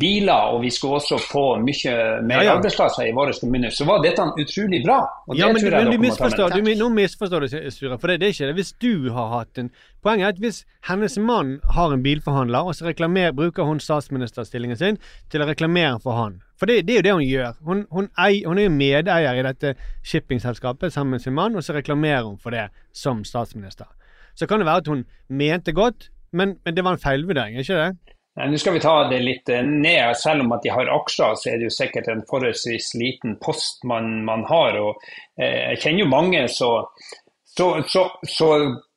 [0.00, 1.94] biler, og vi skulle også få mye
[2.26, 2.54] mer ja, ja.
[2.56, 5.00] arbeidsplasser i våre kommuner, så var dette utrolig bra.
[5.36, 7.98] ja, men, men du misforstår, du, nå misforstår du, Sture.
[7.98, 8.56] For det, det, er ikke det.
[8.60, 9.70] Hvis du har hatt en
[10.04, 12.92] Poenget er at hvis hennes mann har en bilforhandler, og så
[13.36, 14.98] bruker hun statsministerstillingen sin
[15.32, 17.52] til å reklamere for han for det, det, er jo det hun gjør.
[17.66, 19.74] Hun, hun, ei, hun, er jo medeier i dette
[20.06, 23.88] shippingselskapet sammen med sin mann, og så reklamerer hun for det som statsminister.
[24.34, 27.80] Så kan det være at hun mente godt, men, men det var en feilvurdering, ikke
[27.80, 28.13] det?
[28.34, 30.16] Nå skal vi ta det litt eh, ned.
[30.18, 33.84] Selv om at de har aksjer, så er det jo sikkert en forholdsvis liten post
[33.86, 34.78] man, man har.
[34.80, 35.04] og
[35.38, 36.88] eh, Jeg kjenner jo mange som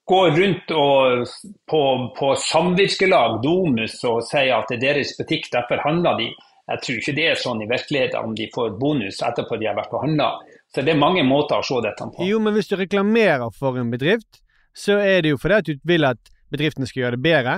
[0.08, 1.28] går rundt og,
[1.70, 1.82] på,
[2.18, 6.32] på samvirkelag, Domus, og sier at det er deres butikk, derfor handler de.
[6.68, 9.78] Jeg tror ikke det er sånn i virkeligheten om de får bonus etterpå de har
[9.78, 10.32] vært og handla.
[10.74, 12.26] Så det er mange måter å se dette på.
[12.28, 14.42] Jo, men hvis du reklamerer for en bedrift,
[14.76, 17.56] så er det jo fordi at du vil at bedriftene skal gjøre det bedre.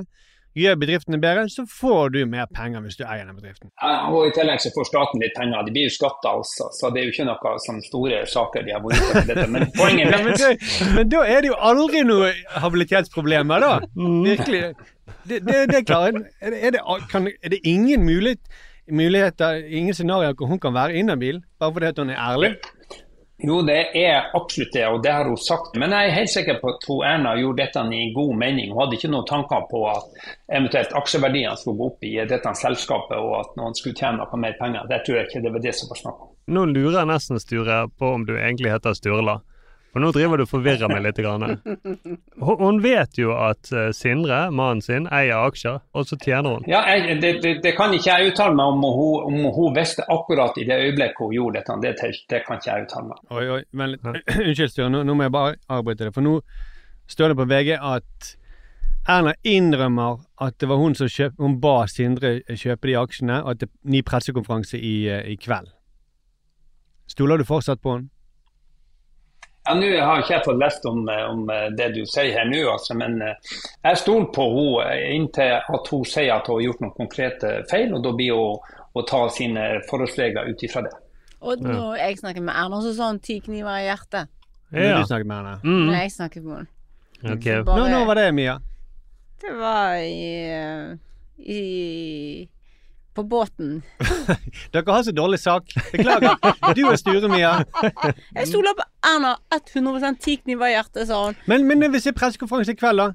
[0.57, 3.69] Gjør bedriftene bedre, så får du mer penger hvis du eier den bedriften.
[3.77, 5.61] Ja, og I tillegg så får staten litt penger.
[5.67, 8.73] De blir jo skatta også, så det er jo ikke noe sånn store saker de
[8.73, 9.51] har vært ute etter.
[9.53, 12.31] Men poenget Ja, men, mitt men da er det jo aldri noe
[12.63, 13.75] habilitetsproblemer, da.
[14.25, 14.63] Virkelig.
[15.29, 16.17] Det, det, det er klart.
[16.41, 16.81] Er det, er, det,
[17.13, 18.41] kan, er det ingen mulighet,
[18.89, 22.55] muligheter, ingen scenarioer hvor hun kan være inhabil, bare fordi hun er ærlig?
[23.41, 25.77] Jo, det er absolutt det, og det har hun sagt.
[25.79, 28.73] Men jeg er helt sikker på at Erna gjorde dette i god mening.
[28.73, 30.25] Hun hadde ikke noen tanker på at
[30.57, 34.57] eventuelt aksjeverdiene skulle gå opp i dette selskapet, og at noen skulle tjene noe mer
[34.59, 34.89] penger.
[34.91, 36.33] Det tror jeg ikke det var det som var snakk om.
[36.49, 39.39] Nå lurer jeg nesten Sture på om du egentlig heter Sturla.
[39.89, 41.19] For nå driver du og forvirrer meg litt.
[41.19, 41.57] Grann.
[42.39, 46.67] Hun vet jo at eh, Sindre, mannen sin, eier aksjer, og så tjener hun.
[46.69, 50.05] Ja, jeg, det, det, det kan ikke jeg uttale meg om hun, om hun visste
[50.13, 51.77] akkurat i det øyeblikket hun gjorde dette.
[51.83, 53.23] Det, det kan ikke jeg uttale meg.
[53.33, 53.97] Oi, oi, men.
[54.47, 54.91] Unnskyld, Sture.
[54.93, 56.13] Nå, nå må jeg bare avbryte det.
[56.15, 56.37] For nå
[57.09, 58.35] står det på VG at
[59.09, 63.55] Erna innrømmer at det var hun som kjøp, hun ba Sindre kjøpe de aksjene, og
[63.55, 65.71] at det er ny pressekonferanse i, eh, i kveld.
[67.09, 68.11] Stoler du fortsatt på henne?
[69.69, 72.47] Ja, Nå har ikke jeg fått lest om, eh, om eh, det du sier her
[72.49, 73.35] nå, altså, men eh,
[73.85, 77.93] jeg stoler på henne inntil at hun sier at hun har gjort noen konkrete feil,
[77.93, 78.57] og da blir hun
[78.97, 80.95] å ta sine forholdsregler ut ifra det.
[81.45, 84.27] Og når jeg snakker med Erna, så sa hun ti kniver i hjertet.
[84.73, 85.53] Når du snakket med Erna?
[85.63, 85.85] Mm.
[85.85, 86.73] Når jeg snakket med henne.
[87.37, 87.61] Okay.
[87.63, 88.57] Bare- Nå, nå var det, Mia.
[89.39, 90.97] Det var i,
[91.45, 92.49] i
[93.19, 93.81] På båten.
[94.73, 95.73] Dere har så dårlig sak.
[95.91, 96.37] Beklager.
[96.77, 97.57] Du er Sture, Mia.
[98.37, 101.35] Jeg stoler på Erna 100 ti kniver i hjertet, sa hun.
[101.51, 103.09] Men, men hvis det er pressekonferanse i kveld, da?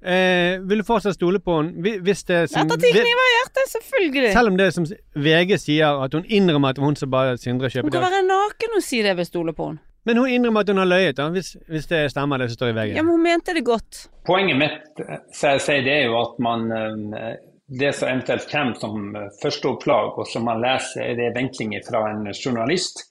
[0.00, 1.74] Eh, vil du fortsatt stole på henne?
[1.84, 4.30] Hvi- Hvis det som, Etter ti kniver i hjertet, selvfølgelig.
[4.32, 4.86] Selv om det som
[5.26, 8.82] VG sier, at hun innrømmer at hun som ba Sindre Hun kan være naken og
[8.86, 9.82] si det ved stole på henne.
[10.08, 12.72] Men hun innrømmer at hun har løyet, da, hvis, hvis det stemmer det som står
[12.72, 12.94] i VG.
[12.96, 14.06] Ja, men hun mente det godt.
[14.24, 17.34] Poenget mitt eh, så jeg sier, det er jo at man eh,
[17.78, 22.02] det som eventuelt kommer som eh, førsteopplag, og som man leser, er det vinklinger fra
[22.10, 23.04] en journalist.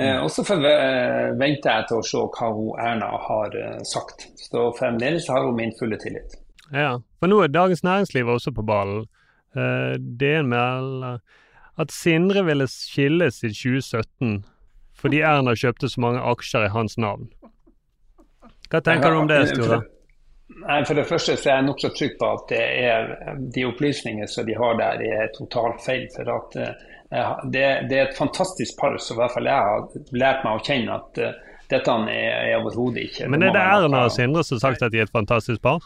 [0.00, 4.28] Eh, og så eh, venter jeg til å se hva hun Erna har eh, sagt.
[4.40, 6.38] Så fremdeles har hun min fulle tillit.
[6.72, 9.06] Ja, for nå er Dagens Næringsliv også på ballen.
[9.56, 11.20] Eh, er melder
[11.78, 14.40] at Sindre ville skilles i 2017
[14.98, 17.28] fordi Erna kjøpte så mange aksjer i hans navn.
[18.68, 19.78] Hva tenker du om det, Sture?
[20.66, 23.10] Nei, For det første så er jeg nokså trygg på at det er
[23.54, 26.06] de opplysningene som de har der, er totalt feil.
[26.14, 30.16] For at eh, det, det er et fantastisk par som i hvert fall jeg har
[30.24, 31.36] lært meg å kjenne at uh,
[31.68, 34.92] dette er, er overhodet ikke Men er det Erna og Sindre som har sagt at
[34.92, 35.84] de er et fantastisk par?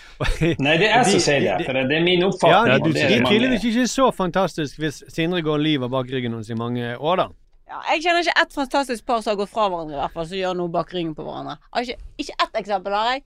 [0.66, 1.66] Nei, det er jeg som sier det.
[1.66, 2.70] For det er min oppfatning.
[2.70, 5.66] Ja, de, du, det det er er tydeligvis ikke så fantastisk hvis Sindre går og
[5.66, 7.28] lyver bak ryggen hennes i mange år, da.
[7.74, 10.26] Ja, jeg kjenner ikke ett fantastisk par som har gått fra hverandre, i hvert fall,
[10.30, 11.56] som gjør noe bak ryggen på hverandre.
[11.80, 13.24] Ikke, ikke ett eksempel, har jeg.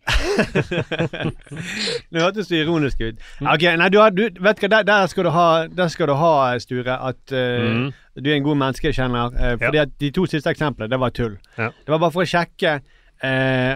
[2.14, 3.26] Det hørtes så ironisk ut.
[3.42, 6.08] Ok, nei, du har, du, vet du hva, der, der, skal du ha, der skal
[6.08, 6.30] du ha,
[6.64, 7.84] Sture, at uh, mm.
[8.16, 9.36] du er en god menneskekjenner.
[9.36, 11.36] Uh, fordi at de to siste eksemplene, det var tull.
[11.58, 11.68] Ja.
[11.68, 13.74] Det var bare for å sjekke uh,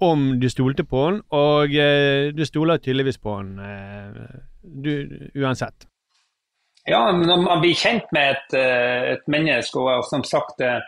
[0.00, 4.24] om du stolte på den, og uh, du stoler tydeligvis på eh,
[4.64, 4.94] du,
[5.36, 5.89] uansett.
[6.84, 10.80] Ja, når man blir kjent med et, eh, et menneske, og som sagt eh,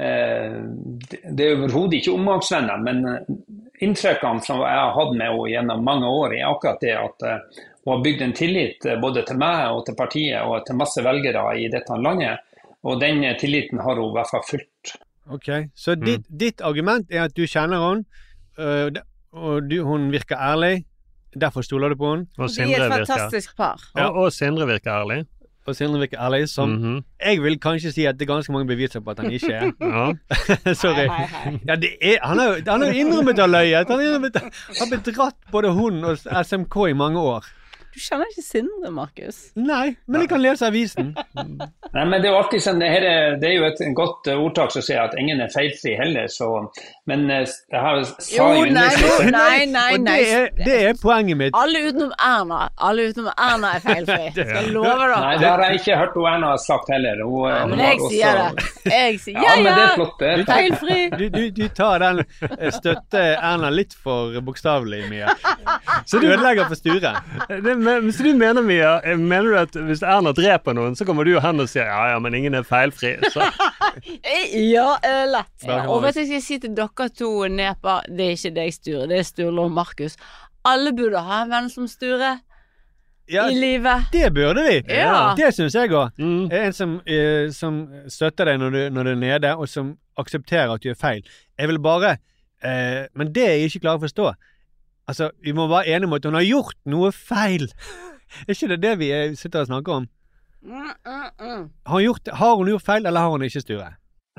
[0.00, 0.58] eh,
[1.10, 3.04] Det det er overhodet ikke omgangsvenner, men
[3.80, 7.26] inntrykkene som jeg har hatt med henne gjennom mange år, er akkurat det at
[7.84, 11.44] hun har bygd en tillit både til meg og til partiet og til masse velgere
[11.56, 12.44] i dette landet.
[12.84, 14.94] Og den tilliten har hun i hvert fall fulgt.
[15.30, 20.84] Ok, Så ditt, ditt argument er at du kjenner henne, og hun virker ærlig.
[21.38, 22.26] Derfor stoler du på henne.
[22.38, 23.78] Og De er Sindre et fantastisk par.
[23.96, 25.26] Ja, og Sindre virker ærlig.
[25.68, 27.04] Og Sindre virker ærlig, som Mhm.
[27.22, 29.70] jeg vil kanskje si at det er ganske mange beviser på at han ikke er.
[29.80, 30.12] Ja.
[30.74, 31.06] Sorry.
[31.06, 31.60] Hei, hei, hei.
[31.68, 33.88] Ja, det er, han har jo han har jo innrømmet å ha løyet.
[33.88, 34.00] Han
[34.80, 37.44] har bedratt både hun og SMK i mange år.
[37.90, 39.38] Du kjenner ikke Sindre, Markus.
[39.58, 41.08] Nei, men jeg kan lese avisen.
[41.34, 44.28] Nei, men Det er jo alltid sånn, det, her er, det er jo et godt
[44.30, 46.28] ordtak som sier at ingen er feilfri heller.
[46.30, 46.46] Så,
[47.10, 50.16] Men det jeg har sa Jo, nei, jo, nei, nei, Og nei.
[50.20, 51.56] det er, det er poenget mitt.
[51.58, 52.60] Alle utenom Erna.
[52.88, 54.28] Alle utenom Erna er feilfri.
[54.36, 57.22] Skal jeg love Nei, det har jeg ikke hørt hun Erna har sagt heller.
[57.26, 58.68] Hun, ja, Men jeg også- sier det.
[58.94, 60.24] Jeg sier Ja, ja, det er flott.
[60.24, 60.98] Det Feilfri.
[61.20, 65.34] Du, du, du tar den eh, støtte Erna litt for bokstavelig Mia.
[66.08, 67.12] Så Du ødelegger for Sture.
[67.50, 67.74] Det,
[68.14, 71.34] så du mener, Mia, eh, mener du at hvis Erna dreper noen, så kommer du
[71.36, 73.16] og hen og sier ja, ja, men ingen er feilfri?
[73.34, 73.44] Så.
[74.74, 75.66] Ja, eh, lett.
[75.86, 78.06] Og vet du jeg skal si til dere to neper?
[78.08, 79.08] Det er ikke deg, Sture.
[79.10, 80.16] Det er Sturle og Markus.
[80.66, 82.38] Alle burde ha en venn som Sture.
[83.30, 84.10] Ja, I livet.
[84.12, 84.76] Det burde vi.
[84.90, 85.34] Ja.
[85.38, 86.10] Det syns jeg òg.
[86.18, 86.50] Mm.
[86.50, 90.72] En som, uh, som støtter deg når du, når du er nede, og som aksepterer
[90.74, 91.34] at du gjør feil.
[91.58, 92.16] Jeg vil bare
[92.64, 94.32] uh, Men det er jeg ikke klar å forstå.
[95.10, 97.70] Altså, Vi må være enige om at hun har gjort noe feil.
[98.46, 100.04] Er ikke det det vi sitter og snakker om?
[101.84, 103.90] Har gjort, har hun gjort feil, eller har hun ikke, Sture?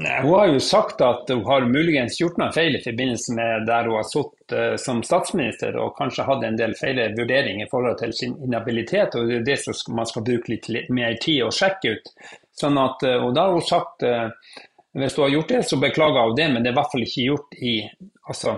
[0.01, 3.89] Hun har jo sagt at hun har muligens gjort noe feil i forbindelse med der
[3.89, 7.99] hun har sittet eh, som statsminister og kanskje hatt en del feil vurderinger i forhold
[7.99, 9.15] til sin inhabilitet.
[9.15, 12.11] og Det er det som man skal bruke litt mer tid å sjekke ut.
[12.61, 14.31] Sånn at, eh, og da har hun sagt eh,
[14.97, 17.05] hvis hun har gjort det, så beklager hun det, men det er i hvert fall
[17.05, 17.75] ikke gjort i,
[18.27, 18.57] altså,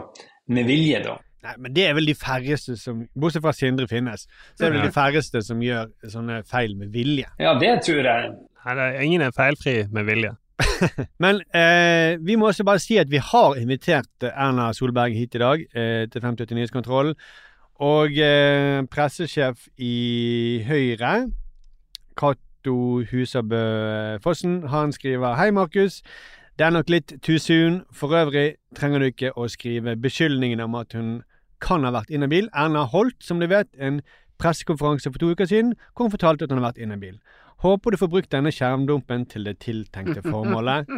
[0.54, 1.04] med vilje.
[1.06, 1.18] da.
[1.44, 4.78] Nei, men det er vel de færreste som Bortsett fra Sindre Finnes, så er det
[4.78, 7.28] vel de færreste som gjør sånne feil med vilje.
[7.42, 8.30] Ja, det tror jeg.
[8.64, 10.32] Nei, det er, ingen er feilfri med vilje.
[11.24, 15.36] Men eh, vi må også bare si at vi har invitert eh, Erna Solberg hit
[15.36, 17.18] i dag eh, til 5080 Nyhetskontrollen.
[17.84, 21.28] Og eh, pressesjef i Høyre,
[22.16, 22.78] Cato
[23.12, 23.66] Husabø
[24.24, 26.04] Fossen, han skriver Hei, Markus.
[26.60, 27.82] Det er nok litt too soon.
[27.92, 31.14] For øvrig trenger du ikke å skrive beskyldningene om at hun
[31.64, 32.50] kan ha vært inhabil.
[32.54, 34.02] Erna holdt, som du vet, en
[34.42, 37.20] pressekonferanse for to uker siden hvor hun fortalte at hun har vært inhabil.
[37.64, 40.90] Håper du får brukt denne skjermdumpen til det tiltenkte formålet.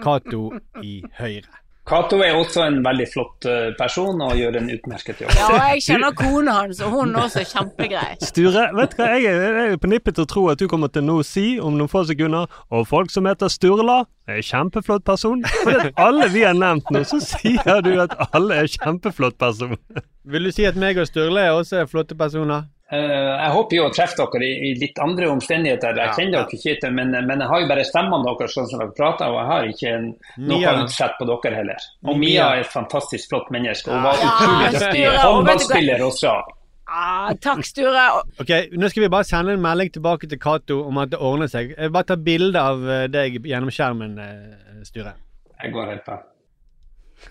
[0.00, 0.46] Cato
[0.80, 1.63] i Høyre.
[1.84, 5.34] Cato er også en veldig flott eh, person og gjør en utmerket jobb.
[5.36, 8.06] Ja, og jeg kjenner kona hans, og hun også er kjempegrei.
[8.30, 10.64] Sture, vet du hva, jeg er, jeg er på nippet til å tro at du
[10.70, 14.48] kommer til å si om noen få sekunder Og folk som heter Sturla, er en
[14.48, 15.44] kjempeflott person.
[15.60, 19.76] For alle vi har nevnt nå, så sier du at alle er kjempeflott person.
[20.24, 22.64] Vil du si at meg og Sturle er også flotte personer?
[22.94, 25.96] Eh, jeg håper jo å treffe dere i, i litt andre omstendigheter.
[25.98, 26.42] Jeg kjenner ja.
[26.50, 29.38] dere ikke, men, men jeg har jo bare stemmene deres sånn som dere prater, og
[29.40, 30.10] jeg har ikke en,
[30.50, 31.86] noe utsett på dere heller.
[32.04, 32.24] Og Mia.
[32.24, 36.36] Mia er et fantastisk flott menneske, og var utrolig dyktig håndballspiller også.
[36.84, 38.02] Ah, takk, Sture.
[38.42, 41.48] Ok, Nå skal vi bare sende en melding tilbake til Cato om at det ordner
[41.50, 41.72] seg.
[41.72, 45.14] Jeg bare ta bilde av eh, deg gjennom skjermen, eh, Sture.
[45.62, 46.20] Jeg går helt på.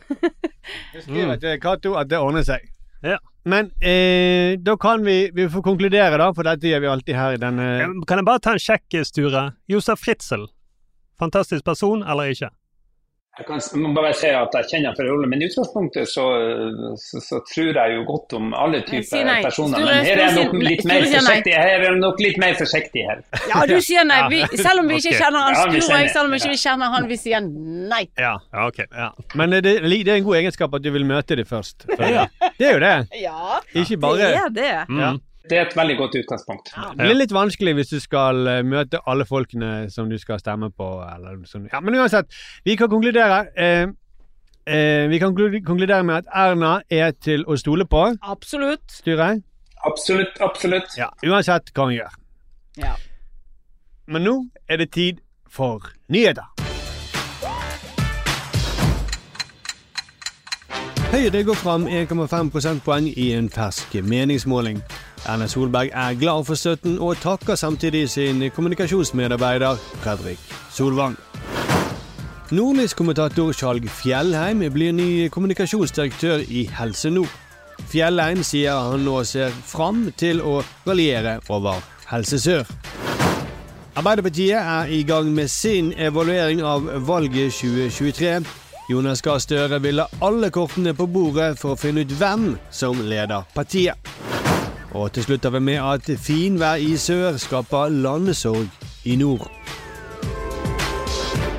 [1.05, 2.65] skriver til Cato at det ordner seg.
[3.03, 3.19] Ja.
[3.43, 7.35] Men eh, da kan vi Vi får konkludere, da, for dette gjør vi alltid her
[7.35, 7.65] i denne
[8.07, 9.49] Kan jeg bare ta en sjekk, Sture?
[9.67, 10.47] Josef Fritzel.
[11.19, 12.49] Fantastisk person, eller ikke?
[13.33, 16.25] Jeg kan, må bare si at jeg kjenner for rolle, men i utgangspunktet så,
[17.01, 19.39] så, så tror jeg jo godt om alle typer nei.
[19.41, 19.81] personer.
[19.81, 21.55] Men her er jeg nok litt mer forsiktig.
[21.57, 23.23] Her er jeg nok litt mer forsiktig her.
[23.49, 24.19] Ja, du sier nei.
[24.29, 27.09] Vi, selv om vi ikke kjenner han Ja, jeg, selv om vi ikke kjenner han,
[27.09, 28.03] vi sier nei.
[28.21, 28.35] Ja.
[28.53, 28.83] Ja, ok.
[28.85, 29.09] ja.
[29.33, 31.87] Men det, det er en god egenskap at du vil møte dem først.
[32.59, 32.95] Det er jo det.
[33.17, 34.73] Ja, Ikke bare det er det.
[34.93, 35.17] Mm.
[35.43, 35.49] Ja.
[35.49, 36.71] Det er et veldig godt utgangspunkt.
[36.71, 40.71] Det blir litt vanskelig hvis du skal eh, møte alle folkene som du skal stemme
[40.71, 40.87] på.
[41.03, 41.67] Eller sånn.
[41.71, 42.31] ja, men uansett,
[42.63, 43.41] vi kan konkludere.
[43.59, 43.87] Eh,
[44.67, 48.05] eh, vi kan konkludere med at Erna er til å stole på.
[48.23, 48.87] Absolutt.
[49.03, 49.33] Styre?
[49.83, 50.95] Absolutt, absolutt.
[50.95, 52.19] Ja, uansett hva hun gjør.
[52.79, 52.95] Ja.
[54.07, 54.37] Men nå
[54.71, 55.19] er det tid
[55.51, 56.62] for nyheter.
[61.13, 64.79] Høyre går fram 1,5 prosentpoeng i en fersk meningsmåling.
[65.29, 70.39] Erna Solberg er glad for støtten og takker samtidig sin kommunikasjonsmedarbeider Fredrik
[70.73, 71.13] Solvang.
[72.51, 77.29] Nordlyskommentator Skjalg Fjellheim blir ny kommunikasjonsdirektør i Helse Nord.
[77.93, 81.77] Fjellheim sier han nå ser fram til å raljere over
[82.09, 82.65] Helse Sør.
[83.93, 88.62] Arbeiderpartiet er i gang med sin evaluering av valget 2023.
[88.89, 92.99] Jonas Gahr Støre vil ha alle kortene på bordet for å finne ut hvem som
[92.99, 93.95] leder partiet.
[94.91, 98.67] Og til slutt har vi med at finvær i sør skaper landesorg
[99.07, 99.47] i nord.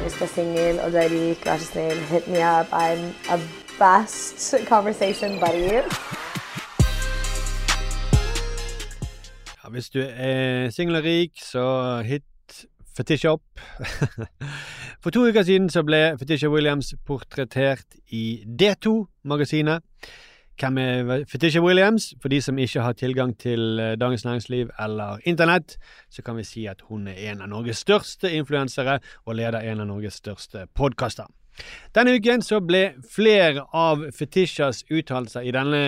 [0.03, 2.69] Hvis du er singel og du er rik, vær så snill, hit me up.
[2.77, 3.41] I'm a
[3.81, 5.81] best conversation buddy.
[9.65, 11.65] Ja, hvis du er singel og rik, så
[12.05, 12.29] hit
[12.97, 13.65] Fetisha opp.
[15.05, 19.85] For to uker siden så ble Fetisha Williams portrettert i D2-magasinet.
[20.57, 22.07] Hvem er Fetisha Williams?
[22.23, 25.77] For de som ikke har tilgang til eh, Dagens Næringsliv eller Internett,
[26.09, 29.85] så kan vi si at hun er en av Norges største influensere og leder en
[29.85, 31.29] av Norges største podkaster.
[31.93, 35.85] Denne uken så ble flere av Fetisjas uttalelser i denne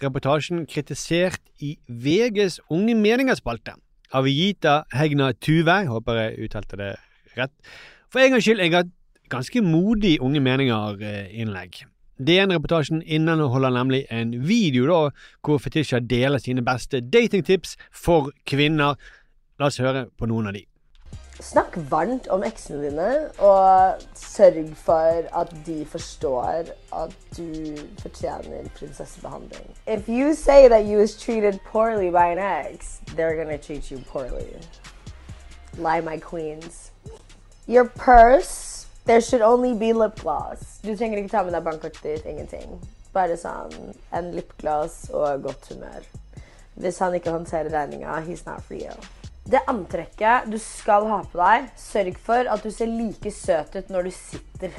[0.00, 3.76] reportasjen kritisert i VGs Unge meninger-spalte.
[4.16, 6.94] Av Gita Hegna Tuve, håper jeg uttalte det
[7.36, 7.52] rett.
[8.12, 8.88] For en gangs skyld, jeg har
[9.30, 11.84] ganske modig Unge meninger-innlegg.
[12.18, 15.12] DN-reportasjen inneholder nemlig en video da,
[15.46, 18.98] hvor Fetisha deler sine beste datingtips for kvinner.
[19.60, 20.64] La oss høre på noen av de.
[21.38, 23.08] Snakk varmt om eksene dine,
[23.38, 29.70] og sørg for at de forstår at du fortjener prinsessebehandling.
[29.86, 34.02] If you say that you was treated poorly by an ex, they're gonna treat you
[34.10, 34.58] poorly.
[35.78, 36.89] Lie, my queens.
[37.70, 40.80] Your purse, there should only be lip gloss.
[40.82, 42.72] Du trenger ikke ta med deg bankkortet ditt, ingenting.
[43.14, 46.08] Bare sånn en lipgloss og godt humør.
[46.82, 48.90] Hvis han ikke håndterer regninga, he's not for you.
[49.46, 53.94] Det antrekket du skal ha på deg, sørg for at du ser like søt ut
[53.94, 54.74] når du sitter.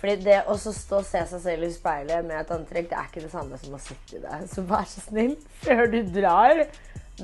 [0.00, 3.12] Fordi det å stå og se seg selv i speilet med et antrekk, det er
[3.12, 4.40] ikke det samme som å sitte i det.
[4.48, 6.64] Så vær så snill, før du drar,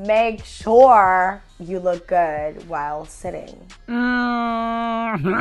[0.07, 3.57] make sure you look good while sitting.
[3.88, 5.34] Mm-hmm.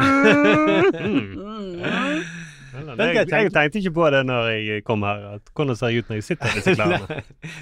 [2.77, 5.21] Eller, det, jeg, jeg tenkte ikke på det når jeg kom her.
[5.37, 7.21] At hvordan ser jeg ut når jeg sitter i disse klærne?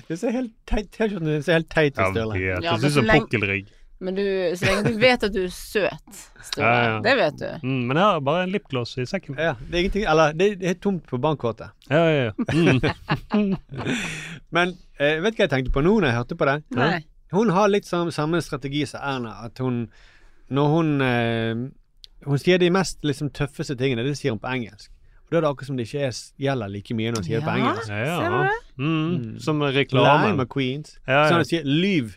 [0.10, 2.39] Du ser helt teit T-skjorten din ser helt teit ut, Ja, Sturle.
[2.39, 2.48] vet.
[2.66, 3.68] Ja, Det men ser ut så som lenge- pukkelrygg.
[4.04, 4.24] Men du,
[4.60, 6.96] så lenge du vet at du er søt, Sture, Ja, ja.
[7.06, 7.48] det vet du.
[7.64, 9.38] Mm, men jeg har bare en lipgloss i sekken.
[9.39, 11.72] Ja, det er ingenting Eller, det, det er tomt på bankkortet.
[11.89, 12.32] Ja, ja, ja.
[13.34, 13.56] Mm.
[14.56, 16.58] Men eh, vet du hva jeg tenkte på nå når jeg hørte på det?
[16.76, 17.00] Nei.
[17.36, 19.38] Hun har litt sånn, samme strategi som Erna.
[19.48, 19.86] At hun
[20.54, 21.64] Når hun eh,
[22.28, 24.91] Hun sier de mest liksom, tøffeste tingene, det sier hun på engelsk.
[25.26, 27.41] Og Da er det akkurat som det ikke er, gjelder like mye når hun sier
[27.41, 27.89] det på engelsk.
[27.89, 28.20] Ja, ja.
[28.20, 28.60] Ser du det?
[28.78, 29.39] Mm.
[29.41, 30.46] Som reklame.
[30.52, 30.98] Queens.
[31.08, 31.26] Ja, ja.
[31.32, 32.16] Sånn at hun sier lyv,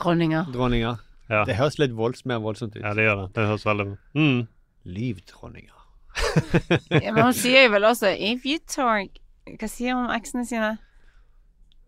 [0.00, 0.50] Dronninger.
[0.52, 0.98] dronninger.
[1.30, 1.44] Ja.
[1.46, 2.82] Det høres litt volds, mer voldsomt ut.
[2.82, 3.26] ja, det gjør det.
[3.36, 3.86] Det høres veldig
[4.18, 4.40] mm.
[4.84, 5.76] Lyvdronninger.
[6.90, 10.42] Ja, men hun sier jo vel også If you talk Hva sier hun om eksene
[10.48, 10.72] sine?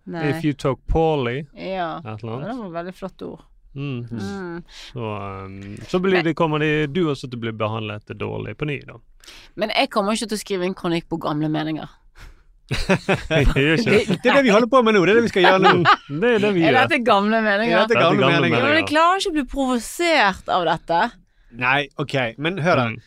[0.04, 0.22] Nei.
[0.30, 1.96] If you talk poorly Ja.
[1.98, 2.58] Et Det eller annet.
[2.58, 3.42] var et veldig flott ord.
[3.74, 4.06] Mm.
[4.10, 4.62] Mm.
[4.68, 5.00] Så,
[5.44, 8.80] um, så blir det, kommer de, du også til å bli behandlet dårlig på ny,
[8.84, 8.98] da.
[9.56, 11.88] Men jeg kommer ikke til å skrive en kronikk på gamle meninger.
[12.70, 14.18] Gjør det.
[14.22, 15.02] Det er det vi holder på med nå.
[15.06, 15.94] Det er det vi skal gjøre nå.
[16.22, 17.72] Det er det vi Er dette gamle meninger?
[17.74, 18.58] Ja, dette er gamle gamle meninger.
[18.58, 21.00] Ja, men jeg klarer ikke å bli provosert av dette.
[21.62, 22.86] Nei, OK, men hør da.
[22.92, 23.00] Mm.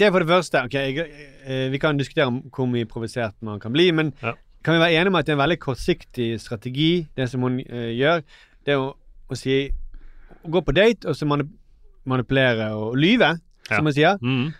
[0.00, 1.04] Det er for det første ok, jeg,
[1.46, 4.32] eh, Vi kan diskutere om hvor mye provosert man kan bli, men Ja.
[4.64, 7.60] kan vi være enige om at det er en veldig kortsiktig strategi, det som hun
[7.60, 8.22] uh, gjør?
[8.66, 8.94] Det å,
[9.30, 9.70] å si
[10.42, 13.38] Å gå på date og så manipulere og lyve,
[13.70, 13.76] Ja.
[13.76, 14.18] som hun sier.
[14.18, 14.52] Mm.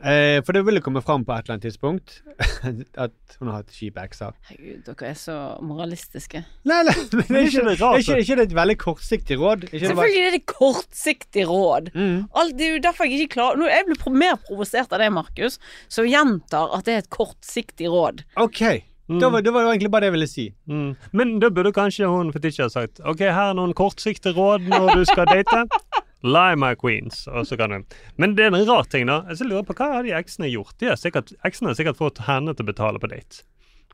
[0.00, 2.14] Eh, for det ville komme fram på et eller annet tidspunkt
[3.04, 4.32] at hun har hatt kjipe ekser.
[4.48, 6.42] Herregud, dere er så moralistiske.
[6.68, 9.66] Nei, nei, men det er ikke, det er ikke, ikke det et veldig kortsiktig råd?
[9.68, 11.90] Ikke Selvfølgelig det bare, er det kortsiktig råd.
[11.94, 12.18] mm.
[12.40, 15.10] Alt, det er jo derfor jeg ikke klarer Nå Jeg blir mer provosert av det,
[15.12, 15.58] Markus,
[15.92, 18.24] som gjentar at det er et kortsiktig råd.
[18.40, 18.62] OK.
[19.10, 20.44] Da, var, da var det egentlig bare det jeg ville si.
[20.70, 20.90] Mm.
[21.18, 25.00] Men da burde kanskje hun Fetisha ha sagt Ok, her er noen kortsiktige råd når
[25.00, 25.64] du skal date.
[26.26, 27.24] Lie my queens.
[27.30, 27.96] Og så kan du.
[28.20, 29.22] Men det er en rar ting, da.
[29.30, 30.76] Jeg lurer på Hva har de eksene gjort?
[30.80, 33.44] De har sikkert, eksene har sikkert fått henne til å betale på date.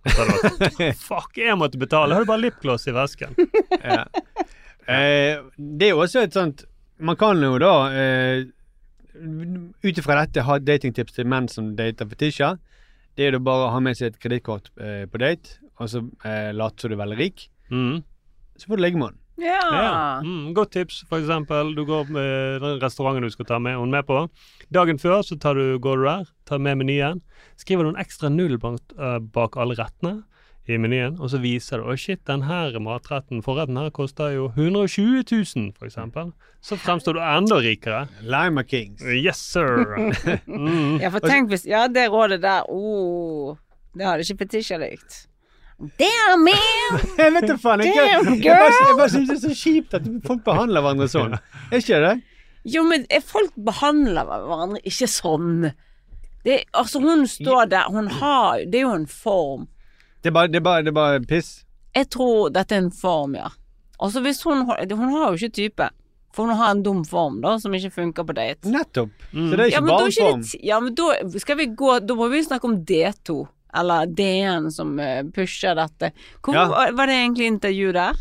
[1.08, 2.14] Fuck, jeg måtte betale.
[2.14, 3.34] Har du bare lipgloss i vesken?
[3.82, 4.04] Ja.
[4.86, 6.60] Eh, det er jo også et sånt
[7.02, 8.44] Man kan jo da eh,
[9.82, 12.60] ut ifra dette ha datingtips til menn som dater fetisjer.
[13.16, 16.02] Det er jo bare å ha med seg et kredittkort eh, på date, og så
[16.28, 17.46] eh, later du er veldig rik.
[17.72, 18.04] Mm.
[18.56, 19.22] Så får du ligge med den.
[19.36, 19.62] Ja.
[19.72, 20.20] Ja.
[20.24, 21.74] Mm, godt tips, eksempel.
[21.76, 24.26] Du går med den restauranten du skal ta med hun med på.
[24.72, 27.20] Dagen før så tar du, går du der, tar med menyen.
[27.60, 30.22] Skriver du en ekstra null bak, uh, bak alle rettene
[30.66, 34.48] i menyen, og så viser du Å, shit, den her matretten, forretten her, koster jo
[34.56, 36.32] 120 000, for eksempel.
[36.64, 38.06] Så fremstår du enda rikere.
[38.26, 39.04] Lima Kings.
[39.04, 39.84] Yes, sir.
[40.48, 40.98] mm.
[41.04, 43.54] ja, for tenk hvis Ja, det rådet der oh,
[43.94, 45.26] Det hadde ikke Fetisha likt.
[45.78, 47.00] Damn, man!
[47.20, 47.96] Jeg vet da faen ikke.
[48.00, 48.96] Damn, Jeg bare, jeg girl!
[48.98, 51.34] bare synes det er så kjipt at folk behandler hverandre sånn.
[51.70, 52.14] Er ikke det?
[52.66, 55.68] Jo, men folk behandler hverandre ikke sånn.
[56.46, 59.66] Det, altså, hun står der, hun har Det er jo en form.
[60.22, 61.52] Det er bare, det er bare, det er bare piss.
[61.96, 63.50] Jeg tror dette er en form, ja.
[64.00, 65.90] Altså hvis hun har- Hun har jo ikke type.
[66.36, 68.68] For hun har en dum form, da, som ikke funker på date.
[68.68, 69.10] Nettopp.
[69.32, 70.42] Så det er Ja, ikke men da bare form.
[70.62, 74.98] ja, men da skal vi gå Da må vi snakke om D2, eller DN som
[75.00, 76.12] eh, pusher dette.
[76.42, 76.66] Hvor Ja.
[76.68, 78.14] var- det egentlig intervju der?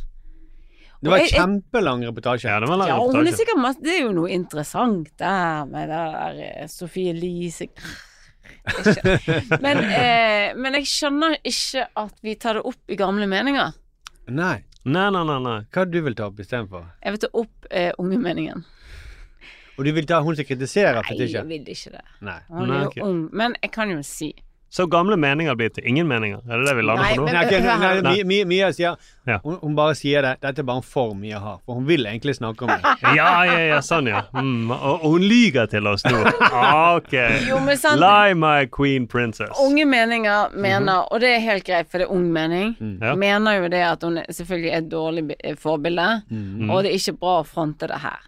[1.01, 2.49] Det var en kjempelang reportasje.
[2.49, 3.17] Ja, det var lang Ja, reportasje.
[3.17, 7.09] hun er sikkert masse Det er jo noe interessant der med det der eh, Sofie
[7.13, 7.67] Elise
[9.61, 13.73] men, eh, men jeg skjønner ikke at vi tar det opp i gamle meninger.
[14.27, 14.63] Nei.
[14.85, 15.37] Nei, nei, nei.
[15.41, 15.59] nei.
[15.73, 16.87] Hva du vil ta opp istedenfor?
[17.03, 18.65] Jeg vil ta opp eh, unge meningen.
[19.77, 22.03] Og du vil ta hun som kritiserer Nei, jeg vil ikke det.
[22.23, 22.37] Nei.
[22.49, 23.03] Hun Nei, er jo okay.
[23.03, 23.23] ung.
[23.35, 24.31] Men jeg kan jo si
[24.75, 26.41] Så gamle meninger blir til ingen meninger?
[26.51, 27.25] Er det det vi lander Nei, på nå?
[27.29, 28.01] men- Nei, ok, hør her.
[28.03, 29.37] nei, Mi- Mi- Mia sier Ja.
[29.43, 30.33] hun, hun bare sier det.
[30.41, 31.59] Dette er bare en form Mia har.
[31.65, 32.81] For hun vil egentlig snakke om det.
[33.15, 34.23] Ja, ja, ja, sånn, ja.
[34.35, 36.19] Mm, og, og hun lyger til oss nå.
[36.51, 37.13] Ah, OK.
[37.47, 39.55] Jo, men sant Lie, my queen princess.
[39.63, 43.15] Unge meninger mener, og det er helt greit, for det er ung mening, Ja.
[43.15, 46.69] mener jo det at hun selvfølgelig er et dårlig eh, forbilde, mm.
[46.69, 48.19] og det er ikke bra å fronte det her.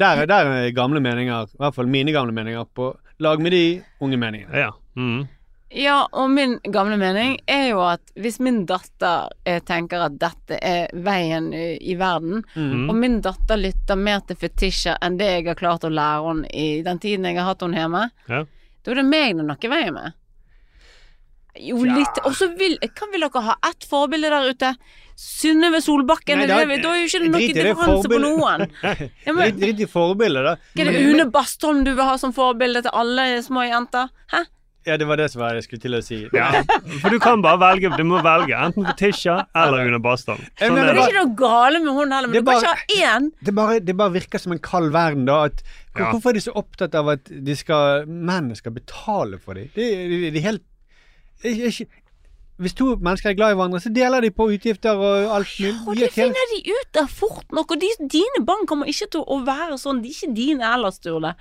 [0.00, 3.82] Der, der er gamle meninger, i hvert fall mine gamle meninger, på lag med de
[4.00, 4.56] unge meningene.
[4.56, 4.70] Ja.
[4.96, 5.28] Mm.
[5.70, 10.56] Ja, og min gamle mening er jo at hvis min datter eh, tenker at dette
[10.58, 12.88] er veien i, verden, mm.
[12.90, 16.50] og min datter lytter mer til fetisjer enn det jeg har klart å lære henne
[16.50, 18.42] i den tiden jeg har hatt henne hjemme, Ja.
[18.82, 20.18] da er det meg det er noe i veien med.
[21.60, 24.68] Jo, litt Og så vil Kan vil dere ha ett forbilde der ute?
[25.18, 28.70] Synnøve Solbakken, Nei, da- det, er jo ikke det noe det differanse på noen.
[29.26, 30.54] Ja, Drit i forbildet, da.
[30.78, 34.08] Er det Une Bastholm du vil ha som forbilde til alle små jenter?
[34.32, 34.46] Hæ?
[34.88, 36.18] Ja, det var det som var jeg skulle til å si.
[36.32, 36.62] Ja,
[37.02, 37.90] for du kan bare velge.
[37.98, 40.40] Du må velge enten Fetisha eller Une Bastholm.
[40.56, 42.96] Sånn men Det er ikke noe gale med hun heller, men du bare, kan ikke
[43.04, 43.28] ha én.
[43.44, 45.42] Det bare, det bare virker som en kald verden, da.
[45.50, 45.60] At,
[45.92, 46.10] hvor, Ja.
[46.14, 49.68] Hvorfor er de så opptatt av at de skal, mennene skal betale for dem?
[49.76, 50.66] Det, det, det er helt
[51.42, 51.86] det ikke,
[52.60, 55.74] Hvis to mennesker er glad i hverandre, så deler de på utgifter og alt mulig.
[55.86, 57.72] Og De det er finner de ut av fort nok.
[57.72, 60.02] Og de, dine barn kommer ikke til å være sånn.
[60.04, 61.32] De er ikke dine ellers, Sturle.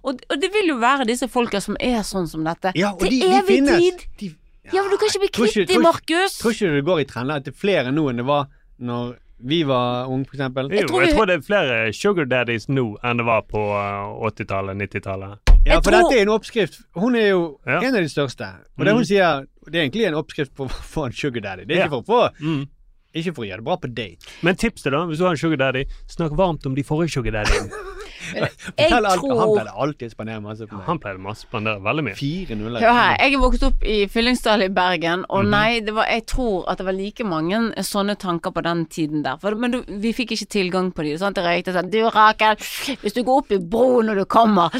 [0.00, 2.72] Og, og det vil jo være disse folka som er sånn som dette.
[2.78, 3.84] Ja, og til de, de evig finnes.
[3.84, 4.06] tid.
[4.22, 4.32] De,
[4.72, 6.38] Ja, men du kan ikke bli Tror kvitt dem, Markus.
[6.40, 8.48] Tror ikke det går i trender at det er flere nå enn det var
[8.82, 10.70] når vi var unge, eksempel?
[10.70, 14.22] Jo, jeg tror tror, det er flere sugar daddies nå enn det var på uh,
[14.30, 15.51] 80-tallet, 90-tallet.
[15.66, 16.80] Ja, for tror- dette er en oppskrift.
[16.94, 17.80] Hun er jo Ja.
[17.80, 18.46] en av de største.
[18.78, 18.96] Og det Mm.
[18.96, 21.66] hun sier, det er egentlig en oppskrift på å få en sugar daddy.
[21.66, 21.86] Det er Ja.
[21.86, 22.68] ikke for å få Mm.
[23.14, 24.16] Ikke for å gjøre det bra på date.
[24.42, 27.10] Men tips til da, hvis du har en sugar daddy, snakk varmt om de forrige
[27.10, 27.70] sugar daddyene.
[28.78, 30.84] Jeg Fortell alt- Han tror pleide alltid å spandere masse på meg.
[30.86, 32.16] Han pleide masse spandere veldig mye.
[32.18, 32.80] Fire nuller.
[32.84, 36.24] Hør her, jeg er vokst opp i Fyllingsdal i Bergen, og nei, det var, jeg
[36.32, 39.36] tror at det var like mange sånne tanker på den tiden der.
[39.42, 41.16] For, men du, vi fikk ikke tilgang på de.
[41.20, 41.36] Sant?
[41.38, 42.56] Det røykte sånn Du, Rakel,
[43.02, 44.72] hvis du går opp i broen når du kommer,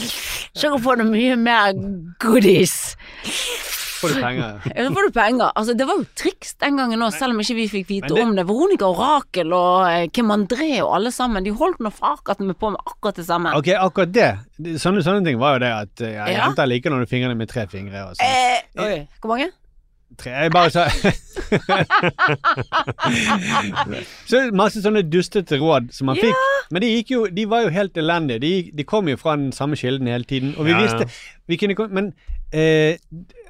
[0.55, 1.72] så får du mye mer
[2.22, 2.94] goodies.
[4.03, 4.61] Får du penger?
[4.66, 5.53] Ja, så får du penger.
[5.57, 8.22] Altså, det var jo triks den gangen òg, selv om ikke vi fikk vite det-
[8.26, 8.44] om det.
[8.50, 12.59] Veronica og Rakel og eh, Kim André og alle sammen, de holdt nå fakat med
[12.61, 13.55] på med akkurat det samme.
[13.59, 14.30] Ok, akkurat det.
[14.82, 16.38] Sånne, sånne ting var jo det at eh, ja, Ja.
[16.46, 18.05] jenter liker når du fingrer dem med tre fingre.
[18.11, 18.26] Og sånn.
[18.26, 19.50] Eh, oi, hvor mange?
[20.20, 20.82] Tre, jeg bare sa
[24.28, 26.26] Så masse sånne dustete råd som man Ja.
[26.28, 26.36] fikk.
[26.72, 28.40] Men de, gikk jo, de var jo helt elendige.
[28.40, 30.55] De, de kom jo fra den samme kilden hele tiden.
[30.59, 31.09] Og vi Ja, visste
[31.48, 32.12] vi kunne, Men
[32.53, 32.96] eh,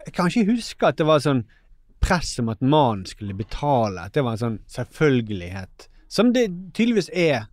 [0.06, 1.44] jeg kan ikke huske at det var sånn
[2.02, 4.08] press om at mannen skulle betale.
[4.08, 5.88] At det var en sånn selvfølgelighet.
[6.12, 7.46] Som det tydeligvis er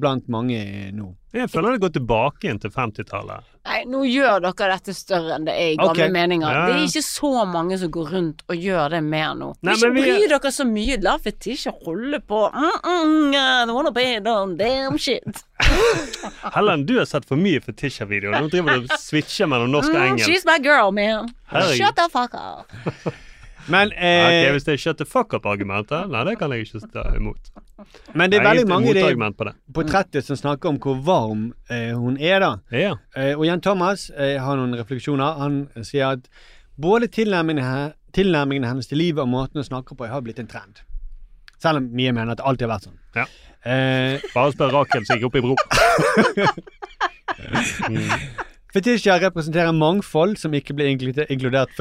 [0.00, 0.58] blant mange
[0.96, 1.12] nå.
[1.32, 3.46] Jeg føler det går tilbake igjen til 50-tallet.
[3.62, 6.10] Nei, nå gjør dere dette større enn det er i gamle okay.
[6.12, 6.50] meninger.
[6.50, 9.52] Ja, Det er ikke så mange som går rundt og gjør det mer nå.
[9.62, 10.98] Nei, ikke bry vi- dere så mye.
[11.02, 12.42] La Fetisha holde på.
[12.52, 13.32] Mm,
[13.70, 15.44] mm, damn shit.
[16.54, 18.36] Helen, du har sett for mye Fetisha-videoer.
[18.36, 21.32] Nå driver du og switcher mellom norsk og Mm, she's my girl, man.
[21.48, 21.76] Herregud.
[21.78, 23.14] Shut the fuck up.
[23.68, 26.80] Men, eh, okay, Hvis det er shut the fuck up-argumentet, nei, det kan jeg ikke
[26.82, 27.50] stå imot.
[28.14, 29.54] men det er veldig mange i det på det.
[29.74, 32.52] portrettet som snakker om hvor varm eh, hun er, da.
[32.72, 32.94] Ja.
[33.16, 35.38] Eh, og Jan Thomas eh, har noen refleksjoner.
[35.38, 36.28] Han sier at
[36.80, 40.82] både tilnærmingene, tilnærmingene hennes til livet og måten hun snakker på, har blitt en trend.
[41.62, 42.98] Selv om mye mener at det alltid har vært sånn.
[43.14, 43.26] Ja.
[43.62, 45.54] Eh, Bare spør Rakel som gikk opp i bro.
[48.72, 51.74] Fetisha representerer mangfold som ikke ble inkludert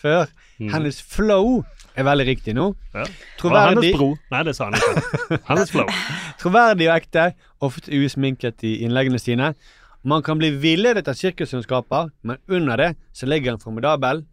[0.00, 0.26] før.
[0.60, 0.68] Mm.
[0.72, 1.64] Hennes flow
[1.96, 2.68] er veldig riktig nå.
[2.94, 3.04] Ja.
[3.04, 3.08] Var
[3.40, 4.08] Troverdig, hennes bro.
[4.30, 5.38] Nei, det sa han ikke.
[5.50, 5.88] Hennes flow.
[6.42, 7.24] troverdig og ekte,
[7.64, 9.52] ofte usminket i innleggene sine.
[10.04, 14.24] Man kan bli villedet av sirkuset hun skaper, men under det så ligger en formidabel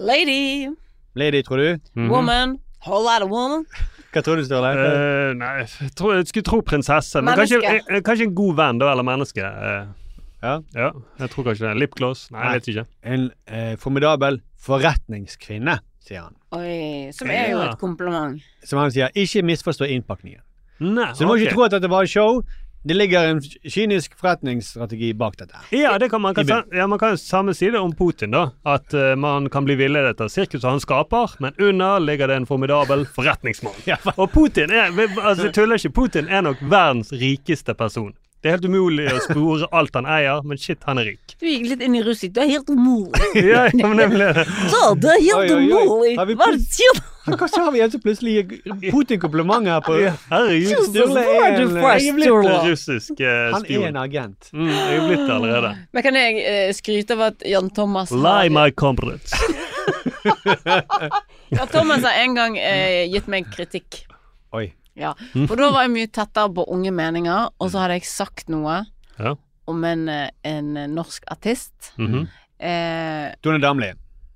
[0.00, 0.68] Lady,
[1.14, 1.78] lady, tror du?
[1.94, 2.08] Mhm.
[2.10, 3.66] woman, whole lot of woman.
[4.12, 4.70] Hva tror du, Sturle?
[4.74, 7.20] Uh, nei, jeg, tror, jeg skulle tro prinsesse.
[7.22, 7.94] Men kanskje, Menneske.
[7.94, 9.44] eh, kanskje en god venn, da, eller menneske.
[9.44, 9.96] Uh,
[10.42, 10.54] Ja.
[10.74, 10.86] ja,
[11.20, 11.74] jeg tror kanskje det.
[11.82, 12.30] Lipgloss?
[12.32, 12.84] Nei, jeg vet ikke.
[13.04, 16.36] En uh, formidabel forretningskvinne, sier han.
[16.56, 18.40] Oi, som er jo et kompliment.
[18.66, 20.42] Som han sier, ikke misforstå innpakningen.
[20.80, 21.46] Nei, Så du må okay.
[21.46, 22.40] ikke tro at dette var et show.
[22.82, 25.58] Det ligger en kynisk forretningsstrategi bak dette.
[25.76, 28.46] Ja, det kan man, kan, ja, man kan samme si det om Putin, da.
[28.64, 32.48] At uh, man kan bli villedet av sirkuset han skaper, men under ligger det en
[32.48, 33.76] formidabel forretningsmann.
[33.90, 35.92] Ja, for- Og Putin er altså, Jeg tuller ikke.
[36.00, 38.14] Putin er nok verdens rikeste person.
[38.40, 41.34] Det er helt umulig å spore alt han eier, men shit, han er rik.
[41.36, 42.32] Du gikk litt inn i russisk.
[42.38, 43.20] Det er helt umulig.
[43.50, 44.28] Ja, ja, men nemlig.
[44.72, 45.64] Så, det er helt Oi, oi, oi.
[45.84, 46.14] umulig.
[46.16, 47.00] Hva er det sier du?
[47.36, 48.44] Hva sa vi en som plutselig gir
[48.90, 49.92] Putin komplimenter her på
[50.32, 52.32] Herregud, Sturle er en, jeg er blitt
[52.64, 54.48] russisk eh, Han er en agent.
[54.56, 55.70] Mm, jeg er blitt det allerede.
[55.92, 59.36] Men kan jeg eh, skryte av at Jan Thomas Lie, har my comrades.
[61.54, 64.06] Jan Thomas har en gang eh, gitt meg kritikk.
[64.56, 64.70] Oi.
[64.98, 65.14] Ja,
[65.46, 68.82] For da var jeg mye tettere på unge meninger, og så hadde jeg sagt noe
[69.18, 69.34] Ja.
[69.70, 70.08] om en,
[70.44, 71.92] en norsk artist.
[71.96, 72.28] Mhm.
[72.58, 73.92] eh, Tone Damli.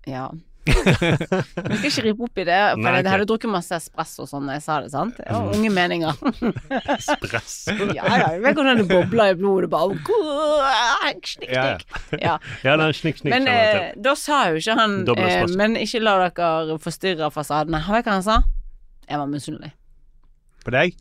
[0.06, 0.30] ja.
[0.64, 4.30] Jeg skal ikke rippe opp i det, for Nei, jeg hadde drukket masse espresso og
[4.30, 5.18] sånn da jeg sa det, sant?
[5.20, 6.16] Ja, unge meninger.
[6.94, 7.74] Espresso.
[7.98, 9.92] ja, ja, jeg vet hvordan det bobler i blodet, bare
[11.34, 12.16] Snikk, Ja, snikk.
[12.22, 12.38] Ja.
[12.64, 15.44] Ja, den snikk, snikk Men eh, da sa jo ikke han eh.
[15.52, 17.82] Men ikke la dere forstyrre fasadene.
[17.84, 18.38] Har jeg hva han sa?
[19.04, 19.74] Jeg var misunnelig.
[20.64, 20.94] På deg?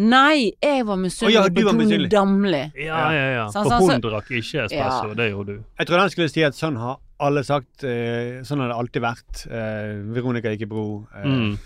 [0.00, 2.08] Nei, jeg var misunnelig oh, ja, på Tone.
[2.12, 2.60] Damli.
[2.78, 3.46] Ja, ja, ja.
[3.50, 5.14] Sånn, For sånn, hun så- drakk ikke espresso, Ja.
[5.18, 5.64] det gjorde du.
[5.80, 7.82] Jeg trodde han skulle si at sånn har alle sagt.
[7.84, 9.46] Eh, sånn har det alltid vært.
[9.50, 11.06] Eh, Veronica gikk i bro.
[11.16, 11.58] Eh, Mm.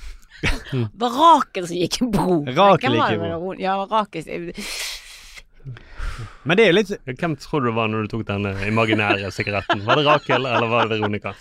[0.73, 2.45] Det var Rakel som gikk i bro.
[2.45, 3.53] Rakel gikk i bro.
[3.61, 4.53] Ja, Rakel
[6.45, 9.85] Men det er litt Hvem tror du det var når du tok den imaginære sigaretten?
[9.87, 11.33] Var det Rakel, eller var det Veronica?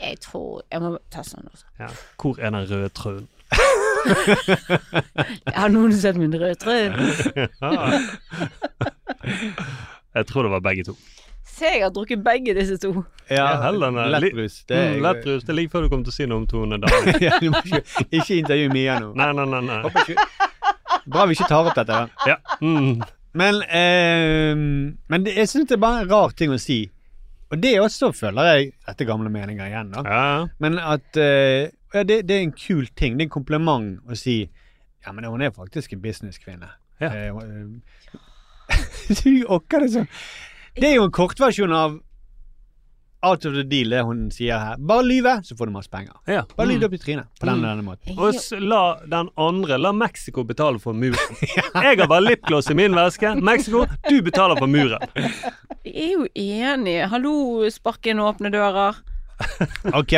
[0.00, 1.64] Jeg tror Jeg må ta sånn også.
[1.80, 1.88] Ja.
[2.20, 3.26] Hvor er den røde trøen?
[5.58, 6.76] Har noen sett min røde trø?
[10.18, 10.94] Jeg tror det var begge to.
[11.48, 12.90] Se, jeg har drukket begge disse to.
[13.30, 14.60] Ja, heller er lettrus.
[14.68, 15.44] Det er Mm, lettrus.
[15.44, 17.14] Det ligger før du kommer til å si noe om Tone Damli.
[17.26, 17.80] ja, du må ikke,
[18.14, 19.08] ikke intervju Mia nå.
[19.18, 19.60] Nei, nei, nei.
[19.66, 19.80] nei.
[19.90, 20.14] Ikke,
[21.10, 21.98] bra vi ikke tar opp dette.
[22.30, 22.36] Ja.
[22.62, 23.02] Mm.
[23.38, 24.54] Men, eh,
[25.10, 26.78] men det, jeg syns det er bare en rar ting å si.
[27.50, 30.04] Og det også føler jeg etter gamle meninger igjen, da.
[30.04, 30.46] Ja.
[30.62, 33.16] Men at eh, ja, det, det er en kul ting.
[33.18, 34.40] Det er en kompliment å si
[35.06, 36.68] Ja, men hun er faktisk en businesskvinne.
[37.00, 37.12] Ja.
[37.14, 37.32] Eh,
[39.22, 40.08] du åkker det sånn.
[40.78, 41.98] Det er jo en kortversjon av
[43.26, 44.76] Out of the deal, det hun sier her.
[44.78, 46.12] Bare lyve, så får du masse penger.
[46.30, 46.44] Ja.
[46.54, 46.86] Bare lyve Mm.
[46.86, 48.14] opp i trynet på den, denne måten.
[48.14, 51.40] Og la den andre La Mexico betale for muren.
[51.74, 53.32] Jeg har bare lipgloss i min veske.
[53.42, 55.02] Mexico, du betaler for muren.
[55.82, 56.94] Jeg er jo enig.
[57.10, 59.00] Hallo, spark inn åpne dører.
[59.98, 60.14] Ok.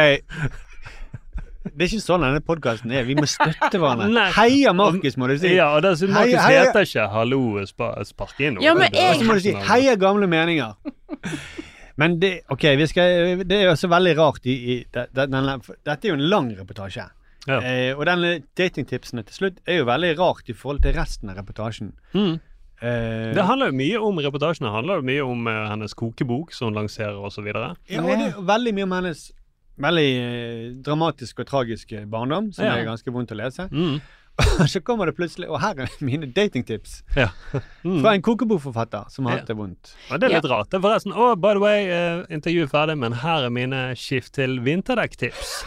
[1.64, 3.02] Det er ikke sånn denne podkasten er.
[3.04, 4.26] Vi må støtte hverandre.
[4.38, 5.50] Heia Markus, må du si.
[5.58, 8.61] Ja, og dessuten Markus Heia- heter ikke 'hallo, spa, spark inn'.
[8.64, 10.74] Ja, men jeg- så må du si 'heia gamle meninger'.
[12.00, 16.06] Men det, ok, vi skal, det er jo så veldig rart i, i denne, Dette
[16.08, 17.04] er jo en lang reportasje.
[17.48, 17.58] Ja.
[17.61, 21.36] Eh, og denne datingtipsene til slutt er jo veldig rart i forhold til resten av
[21.36, 21.92] reportasjen.
[22.14, 22.38] Mm.
[22.80, 24.72] Eh, Det handler jo mye om reportasjene.
[24.72, 27.44] handler jo mye om uh, hennes kokebok som hun lanserer, osv.
[27.52, 29.32] ja, og det er veldig mye om hennes
[29.80, 32.76] veldig dramatisk og tragisk barndom, som Ja.
[32.76, 33.68] er ganske vondt å lese.
[33.72, 34.00] Mm.
[34.40, 37.28] Og så kommer det plutselig Og her er mine datingtips Ja.
[37.84, 38.00] Mm.
[38.02, 39.38] fra en kokebokforfatter som har Ja.
[39.40, 39.94] hatt det vondt.
[40.10, 40.70] Og det er litt rart.
[40.70, 43.82] Det er forresten Å, by the way, uh, intervjuet er ferdig, men her er mine
[43.96, 45.64] skift til vinterdekktips.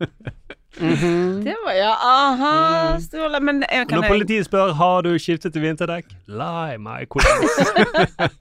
[0.74, 3.40] Det var ja, aha, Sturle.
[3.40, 7.44] Men jeg kan Når politiet spør har du skiftet til vinterdekk, lie my queen.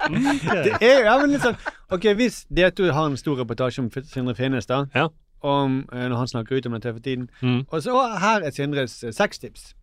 [0.10, 0.40] Mm.
[0.66, 1.58] Det er ja, men litt sånn
[1.94, 5.08] Ok, hvis D2 har en stor reportasje om Sindre Finnes, da, Ja.
[5.44, 7.66] om eh, når han snakker ut om det for tiden, Mm.
[7.70, 9.74] og så her er Sindres eh, sextips.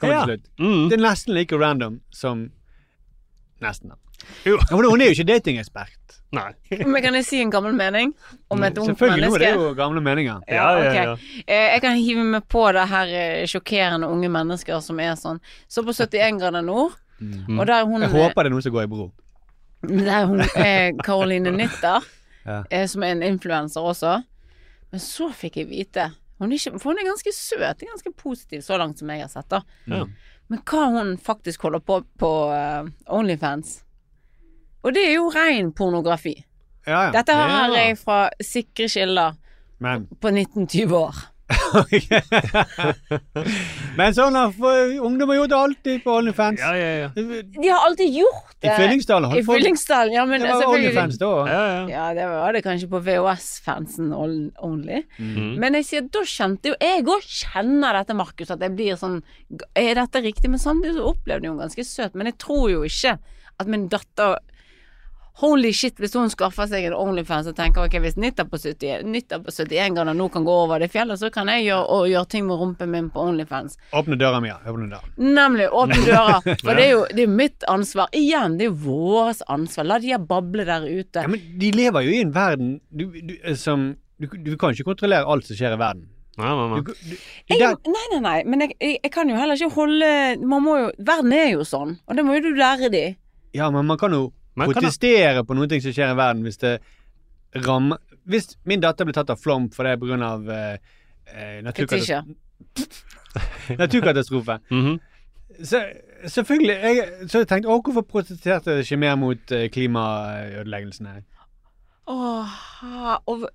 [0.00, 0.36] Kommer Ja.
[0.58, 0.88] Mm.
[0.90, 2.50] Det er nesten like random som
[3.60, 3.96] Nesten, da.
[4.44, 4.56] Jo.
[4.70, 5.96] Ja, men hun er jo ikke datingekspert.
[6.32, 6.52] Nei.
[6.86, 8.12] Men kan jeg si en gammel mening
[8.54, 10.42] om et ungt Selvfølgelig, nå er det jo gamle meninger.
[10.46, 11.04] Ja, Ja, ja, okay.
[11.04, 11.42] ja.
[11.46, 15.40] Eh, Jeg kan hive meg på det her eh, sjokkerende unge mennesker som er sånn.
[15.68, 16.94] Så på 71 grader nord,
[17.58, 19.08] og der er hun Jeg håper det er noen som går i bro.
[19.82, 22.06] Der hun er Caroline Nytter,
[22.46, 22.62] Ja.
[22.70, 24.14] eh, som er en influenser også.
[24.92, 28.62] Men så fikk jeg vite hun er ikke, For hun er ganske søt, ganske positiv
[28.64, 29.48] så langt som jeg har sett.
[29.50, 30.04] da Ja.
[30.48, 32.30] Men hva hun faktisk holder på på
[33.10, 33.82] Onlyfans
[34.84, 36.36] Og det er jo ren pornografi.
[36.86, 37.10] Ja, ja.
[37.12, 37.66] Dette her Ja.
[37.76, 39.34] er jeg fra sikre kilder
[39.80, 41.14] Men på 1920 år.
[43.98, 44.52] Men sånn har
[45.02, 46.60] ungdom har gjort det alltid på OnlyFans.
[46.62, 47.08] Ja, ja, ja.
[47.16, 48.74] De har alltid gjort I det.
[48.78, 51.50] Fyllingsdalen I Fyllingsdalen, ja, men Det var OnlyFans da òg.
[51.50, 51.80] ja, ja.
[51.90, 55.02] Ja, det var det kanskje på VHS-fansen only.
[55.18, 55.54] Mm.
[55.62, 59.18] Men jeg sier, da kjente jo jeg òg kjenner dette, Markus, at jeg blir sånn
[59.74, 60.50] Er dette riktig?
[60.52, 62.14] Men samtidig så opplevde jeg henne ganske søt.
[62.14, 63.16] Men jeg tror jo ikke
[63.60, 64.38] at min datter
[65.40, 69.06] Holy shit, hvis hun skaffer seg en Onlyfans og tenker ok, hvis Nitta på 70,
[69.08, 72.10] Nitta på 71 grader nå kan gå over det fjellet, så kan jeg gjøre, og
[72.10, 73.78] gjøre ting med rumpen min på Onlyfans.
[73.96, 74.58] Åpne døra mi, ja.
[74.68, 75.14] Åpne døra.
[75.16, 75.70] Nemlig.
[75.72, 76.36] Åpne døra.
[76.64, 78.12] For det er jo det er mitt ansvar.
[78.20, 79.88] Igjen, det er jo vårt ansvar.
[79.88, 81.24] La de her bable der ute.
[81.24, 84.76] Ja, men de lever jo i en verden du, du, eh, som du, du kan
[84.76, 86.04] ikke kontrollere alt som skjer i verden.
[86.40, 86.82] Nei, nei, nei.
[86.84, 87.16] Du, du,
[87.50, 90.10] Jeg, nei, nei, nei, men jeg, jeg, jeg kan jo heller ikke holde
[90.46, 93.02] Man må jo Verden er jo sånn, og det må jo du lære de.
[93.56, 96.42] Ja, men man kan jo Man kan protestere på noen ting som skjer i verden
[96.46, 96.78] hvis det
[97.66, 97.98] rammer
[98.30, 100.34] Hvis min datter blir tatt av flom for det pga.
[100.44, 100.76] Uh,
[101.34, 102.24] eh, naturkatastrofe
[102.70, 104.58] naturkatastrofe, naturkatastrofe.
[104.70, 104.98] -hmm.
[105.64, 105.84] så
[106.26, 111.22] selvfølgelig jeg, Så jeg tenkte jeg hvorfor protesterte jeg ikke mer mot uh, klimaødeleggelsene?
[112.06, 112.48] Åh,
[113.26, 113.50] og,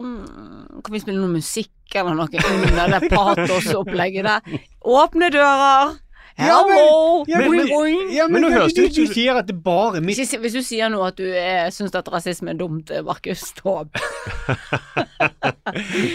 [0.00, 2.28] mm, kan vi spille noe musikk eller noe
[2.62, 4.40] under det patosopplegget der?
[4.80, 6.07] Åpne dører!
[6.38, 7.24] Ja, men- Hello!
[7.26, 8.12] ja, men- Boing, boing.
[8.14, 11.00] Ja, men, du, du, du sier at det bare er mitt Hvis du sier nå
[11.02, 13.42] at du er, syns at rasisme er dumt, eh, Markus,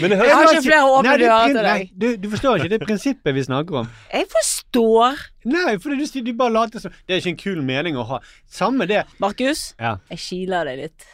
[0.00, 1.90] Men det Jeg har ikke flere åpne det er dører til deg.
[2.00, 3.90] Du, du forstår ikke, det prinsippet vi snakker om.
[4.14, 5.20] Jeg forstår.
[5.44, 8.18] Nei, for du, du bare later som Det er ikke en kul mening å ha.
[8.50, 9.04] Samme det.
[9.22, 9.96] Markus, Ja.
[10.10, 11.06] jeg kiler deg litt.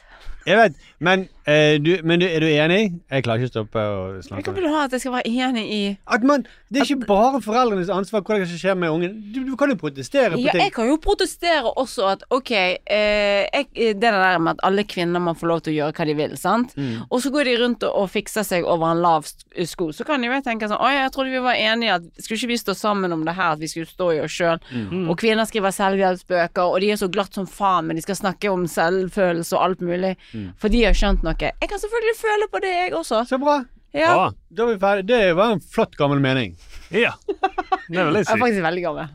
[0.47, 2.95] Jeg vet, men, eh, du, men du, er du enig?
[3.12, 4.55] Jeg klarer ikke å stoppe å Hva snakke.
[4.57, 5.80] vil du ha at jeg skal være enig i?
[6.09, 9.18] At man, Det er ikke bare foreldrenes ansvar hva som skjer med ungen.
[9.34, 10.62] Du, du kan jo protestere på Ja, ting.
[10.64, 15.20] jeg kan jo protestere også at ok, eh, jeg, det der med at alle kvinner
[15.20, 16.72] må få lov til å gjøre hva de vil, sant.
[16.78, 17.05] Mm.
[17.11, 19.91] Og så går de rundt og, og fikser seg over en lav sko.
[19.93, 22.53] Så kan jo jeg tenke sånn Oi, jeg trodde vi var enige at skulle ikke
[22.55, 24.62] vi stå sammen om det her, at vi skulle stå i oss sjøl.
[24.72, 25.09] Mm.
[25.11, 28.49] Og kvinner skriver selvhjelpsbøker, og de er så glatt som faen, men de skal snakke
[28.53, 30.14] om selvfølelse og alt mulig.
[30.35, 30.49] Mm.
[30.61, 31.35] For de har skjønt noe.
[31.41, 33.22] Jeg kan selvfølgelig føle på det, jeg også.
[33.28, 33.59] Så bra.
[33.93, 34.11] Ja.
[34.26, 35.07] Ah, da er vi ferdig.
[35.11, 36.57] Det var en flott gammel mening.
[36.95, 37.12] Ja.
[37.26, 39.09] Det er veldig sykt Jeg er faktisk veldig gammel.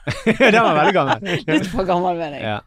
[0.54, 1.30] Den var veldig gammel.
[1.54, 2.46] Litt for gammel, mener jeg.
[2.46, 2.58] Ja.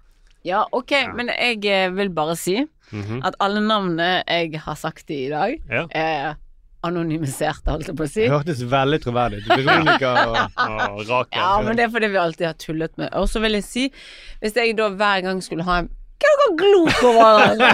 [0.44, 2.58] Ja, ok, men jeg eh, vil bare si
[2.94, 3.22] Mhm.
[3.26, 5.86] at alle navnene jeg har sagt i dag, Ja.
[5.90, 6.36] er
[6.86, 8.26] anonymiserte, holdt jeg på å si.
[8.28, 9.48] Det hørtes veldig troverdig ut.
[9.66, 10.38] Veronica og
[11.00, 11.40] og Rakel.
[11.40, 13.86] Ja, men det er fordi vi alltid har tullet med Og så vil jeg si,
[14.44, 15.90] hvis jeg da hver gang skulle ha en
[16.24, 17.72] Hva er dere glor på hverandre?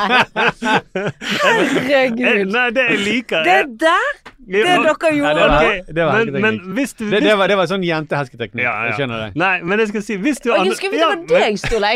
[1.44, 2.50] Herregud.
[2.54, 4.12] Nei, det jeg liker Det der,
[4.50, 7.48] det dere gjorde det var, Ok, det var men- men hvis du- hvis- det, var,
[7.48, 8.64] det var sånn jentehersketeknikk.
[8.64, 8.86] Ja, ja.
[8.90, 9.36] Jeg skjønner det.
[9.36, 11.92] Nei, men jeg skal si Hvis du Og jeg skulle vite det var deg, Ståle.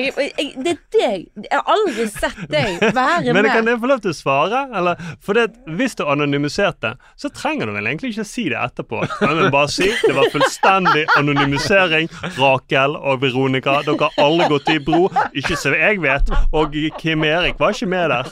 [0.63, 1.27] Det er deg.
[1.43, 3.73] Jeg har aldri sett deg være Men kan med.
[3.73, 4.61] jeg få lov til å svare?
[4.77, 9.01] Eller, for det, Hvis du anonymiserte, så trenger du vel egentlig ikke si det etterpå.
[9.21, 12.09] Men bare si det var fullstendig anonymisering.
[12.37, 15.07] Rakel og Veronica, dere har alle gått i bro.
[15.35, 16.29] Ikke som jeg vet.
[16.53, 18.25] Og Kim Erik var ikke med der.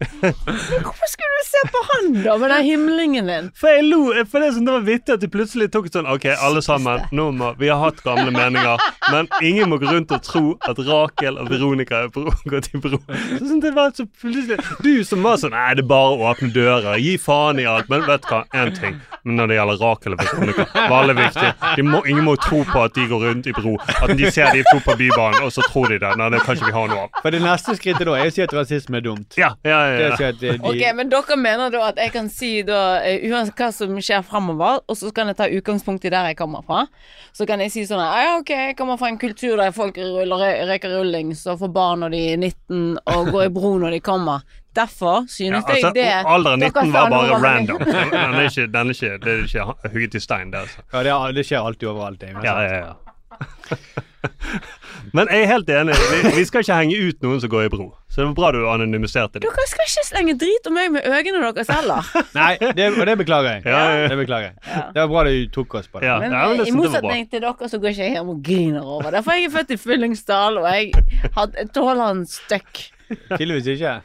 [0.00, 3.50] Hvorfor skulle du se på han, da, med den himlingen din?
[3.58, 6.26] For jeg lo, for det, sånn, det var vittig at de plutselig tok sånn Ok,
[6.32, 8.80] alle sammen, nå må, vi har hatt gamle meninger,
[9.10, 12.80] men ingen må gå rundt og tro at Rakel og Veronica er bro, gått i
[12.80, 13.00] bro.
[13.36, 16.28] Så sånn, det var så plutselig Du som var sånn Nei, det er bare å
[16.30, 16.98] åpne dører.
[17.02, 17.88] Gi faen i alt.
[17.90, 18.98] Men vet du hva, én ting.
[19.26, 21.48] Men når det gjelder Rakel og Veronica, var alle viktig.
[21.76, 23.74] De må, ingen må tro på at de går rundt i bro.
[23.98, 26.12] At de ser de to på Bybanen, og så tror de det.
[26.20, 27.20] Nei, det kan ikke vi ha noe av.
[27.24, 29.36] For det neste skrittet da er å si at rasisme er dumt.
[29.40, 30.10] Ja, ja, Ja.
[30.28, 33.70] eh, de, Ok, Men dere mener da at jeg kan si da eh, uansett hva
[33.72, 36.86] som skjer fremover, og så kan jeg ta utgangspunkt i der jeg kommer fra.
[37.32, 39.96] Så kan jeg si sånn «Ah, Ja, ok, jeg kommer fra en kultur der folk
[39.96, 43.90] ruller, røyker rullings og får barn når de er 19 og går i bro når
[43.96, 44.42] de kommer.
[44.74, 47.78] Derfor Ja, synes altså, jeg det alderen 19 var bare random.
[47.78, 50.60] Den er ikke, den er ikke, det er ikke hugget i stein, det.
[50.62, 50.78] altså.
[50.92, 52.20] ja, det, er- det skjer alltid overalt.
[52.20, 54.06] Det, Ja, ja, ja.
[55.16, 55.94] Men jeg er helt enig.
[56.10, 57.86] Vi, vi skal ikke henge ut noen som går i bro.
[58.10, 59.46] Så det var bra du anonymiserte det.
[59.46, 62.10] Dere skal ikke slenge drit om meg med øynene deres heller.
[62.38, 63.64] Nei, det, og det beklager jeg.
[63.64, 64.08] Ja, ja, ja.
[64.12, 64.84] Det beklager jeg.
[64.96, 66.08] Det var bra du tok oss på det.
[66.10, 68.42] Ja, Men ja, men det i motsetning til dere så går ikke jeg hjem og
[68.50, 69.24] griner over det.
[69.26, 70.92] For jeg er født i Fyllingsdal, og jeg
[71.38, 72.84] had- tåler en støkk.
[73.32, 73.96] Tydeligvis ikke.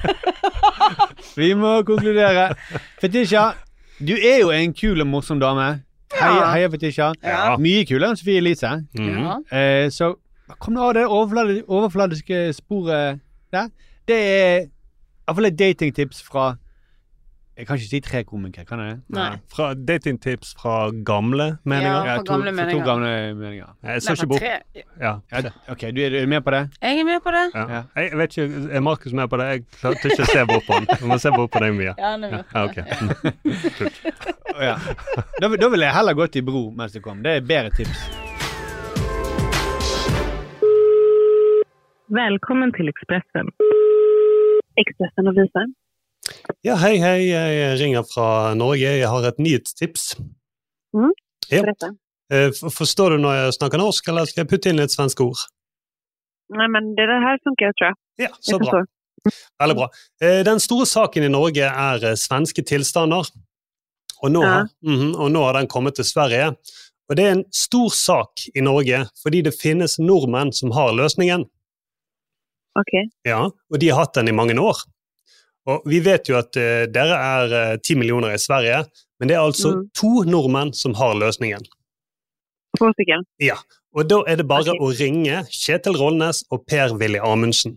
[1.40, 2.48] Vi må konkludere.
[3.00, 3.50] Fetisha,
[4.00, 5.68] du er jo en kul og morsom dame.
[6.18, 7.12] Heia, heia Fetisha.
[7.22, 7.56] Ja.
[7.60, 8.72] Mye kulere enn Sofie Elise.
[8.98, 9.44] Mm.
[9.54, 10.14] Eh, så
[10.58, 13.20] kom nå av det overfladiske sporet
[13.54, 13.70] der.
[14.08, 14.56] Det er
[15.30, 16.54] iallfall et datingtips fra
[17.60, 18.92] Jeg kan ikke si tre komikere, kan jeg?
[18.96, 19.16] det?
[19.18, 19.34] Nei.
[19.52, 22.06] Fra datingtips fra gamle meninger.
[22.08, 22.14] Ja.
[22.16, 22.78] fra gamle meninger.
[22.78, 23.74] To gamle meninger.
[23.84, 24.84] Jeg så Nei, ikke bort tre.
[25.00, 25.10] ja.
[25.34, 26.62] Ja, ok, du er, er med på det?
[26.80, 27.42] Jeg er med på det.
[27.54, 27.64] Ja.
[27.74, 27.82] Ja.
[28.00, 29.48] Jeg vet ikke, Er Markus med på det?
[29.50, 30.86] Jeg klarte ikke å se bort på han.
[30.94, 31.92] Jeg må se bort på deg mye.
[31.98, 32.44] Ja, han er med.
[32.54, 32.84] Ja, okay.
[34.70, 34.74] Ja.
[35.40, 37.20] da, da ville jeg heller gått i bro mens du kom.
[37.24, 38.00] Det er bedre tips.
[42.08, 43.52] Velkommen til Ekspressen.
[44.80, 45.68] Ekspressen og visar.
[46.64, 47.18] Ja, hei, hei.
[47.30, 48.80] Jeg ringer fra Norge.
[49.00, 50.14] Jeg har et nyhetstips.
[50.94, 51.10] Mm,
[51.50, 51.62] Ja.
[52.30, 55.40] Eh, Forstår du når jeg snakker norsk, eller skal jeg putte inn litt svenske ord?
[56.54, 57.96] Nei, men det her funker, tror jeg.
[58.26, 58.82] Ja, så så bra.
[59.60, 59.88] Veldig bra.
[60.22, 63.26] Eh, Den store saken i Norge er eh, svenske tilstander.
[64.22, 64.64] Og nå, Ja.
[64.84, 66.54] Mhm, og nå har den kommet til Sverige.
[67.08, 71.48] Og det er en stor sak i Norge, fordi det finnes nordmenn som har løsningen.
[72.78, 72.92] Ok.
[73.26, 74.76] Ja, og de har hatt den i mange år.
[75.68, 78.84] Og vi vet jo at uh, dere er ti millioner i Sverige,
[79.20, 79.90] men det er altså Mm.
[79.94, 81.60] to nordmenn som har løsningen.
[83.40, 83.56] Ja,
[83.92, 87.72] Og da er det bare å ringe Kjetil Rollnes og Per-Willy Amundsen.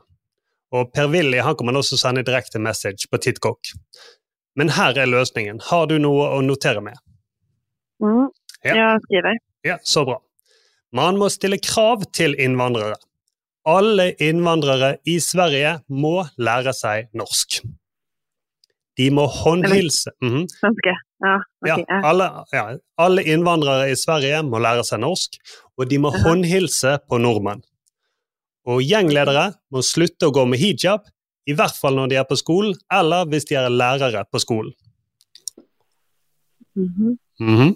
[0.72, 3.58] Og Per-Willy han kommer også sende direkte message på TikTok.
[4.56, 5.60] Men her er løsningen.
[5.72, 6.94] Har du noe å notere med?
[8.02, 8.28] Mm.
[8.64, 8.76] Ja.
[8.76, 9.40] Jeg skriver.
[9.66, 10.20] Ja, så bra.
[10.94, 12.96] Man må stille krav til innvandrere.
[13.66, 17.62] Alle innvandrere i Sverige må lære seg norsk.
[19.00, 20.48] De må håndhilse Mhm.
[20.52, 20.94] Svenske.
[21.24, 22.64] Ja, okay, ja, alle, ja,
[23.00, 25.38] alle innvandrere i Sverige må lære seg norsk,
[25.80, 27.64] og de må håndhilse på nordmenn.
[28.68, 31.08] Og gjengledere må slutte å gå med hijab,
[31.48, 34.74] i hvert fall når de er på skolen, eller hvis de er lærere på skolen.
[36.76, 37.18] Mhm.
[37.40, 37.74] Mhm.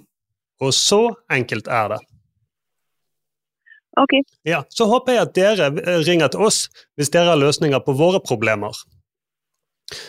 [0.61, 1.99] Og så enkelt er det.
[3.97, 4.13] Ok.
[4.45, 6.67] Ja, Så håper jeg at dere eh, ringer til oss
[6.97, 8.75] hvis dere har løsninger på våre problemer.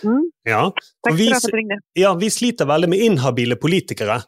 [0.03, 0.25] Mm.
[0.49, 1.79] Ja, Takk for vi, at du ringte.
[1.97, 4.19] ja, vi sliter veldig med inhabile politikere.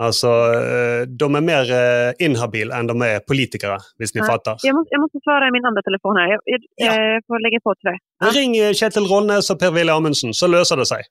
[0.00, 4.28] Altså, eh, de er mer eh, inhabile enn de er politikere, hvis ni Ja.
[4.30, 4.56] fatter.
[4.64, 6.30] Jeg må, jeg må svare i min andre telefon her.
[6.32, 7.98] Jeg, jeg, jag, jag får legge på til deg.
[8.22, 8.30] Ja.
[8.38, 11.04] Ring Kjetil Rollnes og Per-Willy Amundsen, så løser det seg.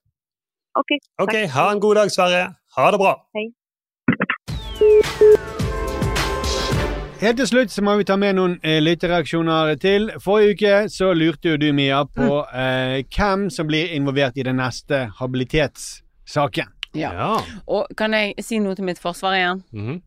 [0.78, 0.95] Ok.
[1.22, 2.43] Ok, Ha en god dag, Sverre.
[2.78, 3.14] Ha det bra.
[3.36, 3.50] Hei.
[7.20, 10.07] Helt til slutt så må vi ta med noen eh, lyttereaksjoner til.
[10.24, 14.55] Forrige uke så lurte jo du, Mia, på eh, hvem som blir involvert i den
[14.61, 16.72] neste habilitetssaken.
[16.97, 17.11] Ja.
[17.70, 19.59] Og kan jeg si noe til mitt forsvar igjen?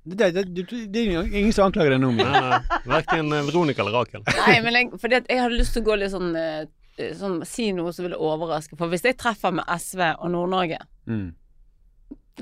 [0.09, 2.31] det, det, det, det er jo ingen som anklager deg nå, Mia.
[2.33, 2.81] Nei, nei.
[2.95, 4.25] Verken eh, Veronica eller Rakel.
[4.41, 7.37] Nei, men jeg, fordi at jeg hadde lyst til å gå litt sånn, eh, sånn
[7.49, 8.81] Si noe som ville overraske.
[8.81, 10.81] For hvis jeg treffer med SV og Nord-Norge
[11.13, 11.33] Mm.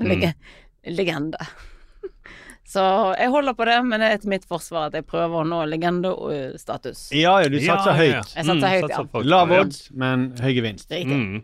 [0.05, 0.35] lege,
[0.85, 1.37] Legende.
[2.71, 2.83] Så
[3.19, 5.63] jeg holder på det, men det er til mitt forsvar at jeg prøver å nå
[5.67, 7.09] legendestatus.
[7.11, 8.35] Ja, ja, du satser høyt.
[8.37, 9.23] Jeg satser høyt, ja.
[9.27, 10.87] Lav odds, men høy gevinst.
[10.93, 11.41] Riktig.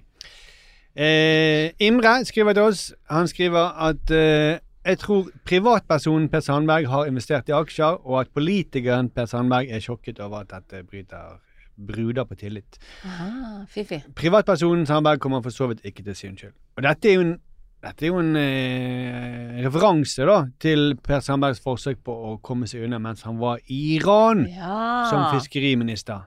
[0.98, 2.86] Eh, Imre skriver til oss.
[3.12, 8.32] Han skriver at eh, jeg tror privatpersonen Per Sandberg har investert i aksjer, og at
[8.34, 11.36] politikeren Per Sandberg er sjokket over at dette bryter
[11.78, 12.80] bruder på tillit.
[13.06, 14.00] Aha, Fifi.
[14.16, 16.56] Privatpersonen Sandberg kommer for så vidt ikke til å si unnskyld.
[16.78, 17.36] Og dette er jo en,
[17.84, 22.84] dette er jo en eh, referanse da, til Per Sandbergs forsøk på å komme seg
[22.88, 25.06] unna mens han var i Iran Ja.
[25.12, 26.26] som fiskeriminister.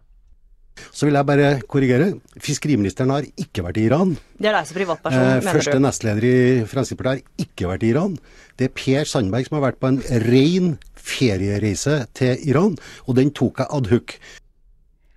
[0.97, 2.07] Så vil jeg bare korrigere.
[2.41, 4.15] Fiskeriministeren har ikke vært i Iran.
[4.39, 5.83] Det er deg som privatperson, Eh, mener første du?
[5.85, 6.37] nestleder i
[6.71, 8.15] Fremskrittspartiet har ikke vært i Iran.
[8.57, 13.31] Det er Per Sandberg som har vært på en ren feriereise til Iran, og den
[13.37, 14.17] tok jeg ad hoc.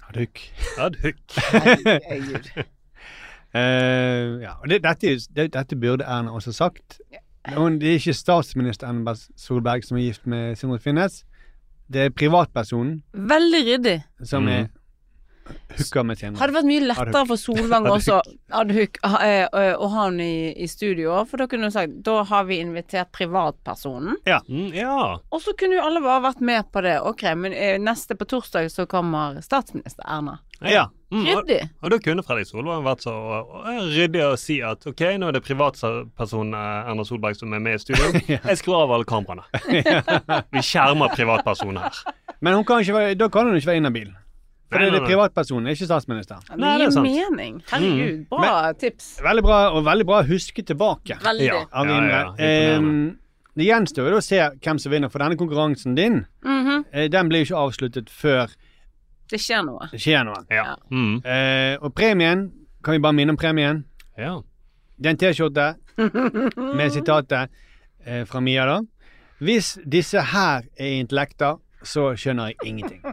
[0.09, 0.43] Ad hoc.
[0.77, 2.65] Ad hoc.
[3.54, 6.99] Eh, ja, og det, dette, det, dette burde Erna også sagt.
[7.56, 11.24] Hun, det er ikke statsminister Erna Solberg som er gift med Sindre Finnes.
[11.93, 13.97] Det er privatpersonen Veldig ryddig.
[14.24, 14.68] som er
[15.77, 16.21] hooka med.
[16.39, 18.19] Hadde vært mye lettere for Solvang også
[18.53, 21.75] ad hoc, ha- eh, eh, å ha henne i, i studio, for da kunne du
[21.75, 24.17] sagt da har vi invitert privatpersonen.
[24.29, 24.39] Ja.
[24.47, 24.97] ja.
[25.33, 26.97] Og så kunne jo alle bare vært med på det.
[27.01, 30.39] Ok, men eh, neste på torsdag så kommer statsminister Erna.
[30.63, 30.85] Ja.
[31.13, 31.59] Mm, og, Ryddig.
[31.83, 33.11] og da kunne Fredrik Solvang vært så
[33.93, 37.81] ryddig å si at ok, nå er det privatpersonen Erna Solberg som er med i
[37.83, 38.07] studio.
[38.31, 39.45] Jeg skrur av alle kameraene.
[40.55, 41.99] Vi skjermer privatpersonen her.
[42.43, 44.09] Men hun kan ikke være, da kan hun ikke være inhabil.
[44.74, 46.39] For Nei, det er privatpersonen, ikke statsminister.
[46.49, 47.59] Ja, Det gir mening.
[47.69, 48.26] Herregud, Mm.
[48.30, 49.19] bra tips.
[49.21, 51.45] Veldig bra, og veldig bra å huske tilbake Veldig.
[51.45, 51.65] Ja.
[51.74, 53.11] Ja, ja, ja.
[53.53, 57.09] Det gjenstår jo å se hvem som vinner, for denne konkurransen din mm -hmm.
[57.09, 58.49] den blir jo ikke avsluttet før
[59.30, 59.88] Det skjer noe.
[59.91, 60.45] det skjer noe.
[60.49, 60.76] Ja.
[61.26, 62.51] Eh, og premien,
[62.84, 63.86] kan vi bare minne om premien?
[64.17, 64.41] Ja.
[64.99, 65.76] Det er en T-skjorte
[66.78, 67.49] med sitatet
[68.05, 68.82] eh, fra Mia, da.
[69.39, 73.01] Hvis disse her er intellekter, så skjønner jeg ingenting.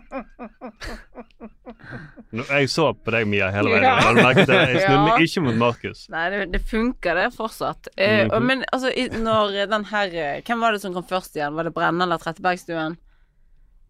[2.32, 3.84] Nå, Jeg så på deg, Mia, hele veien.
[3.86, 3.96] Ja.
[4.14, 4.58] Jeg det.
[4.58, 5.24] Jeg snudde meg Ja.
[5.26, 6.04] ikke mot Markus.
[6.12, 7.88] Nei, det, det funker det fortsatt.
[7.96, 8.30] Eh, Mhm.
[8.36, 11.54] og- Men altså, i- når den her eh, Hvem var det som kom først igjen?
[11.54, 12.96] Var det Brenne eller Trettebergstuen?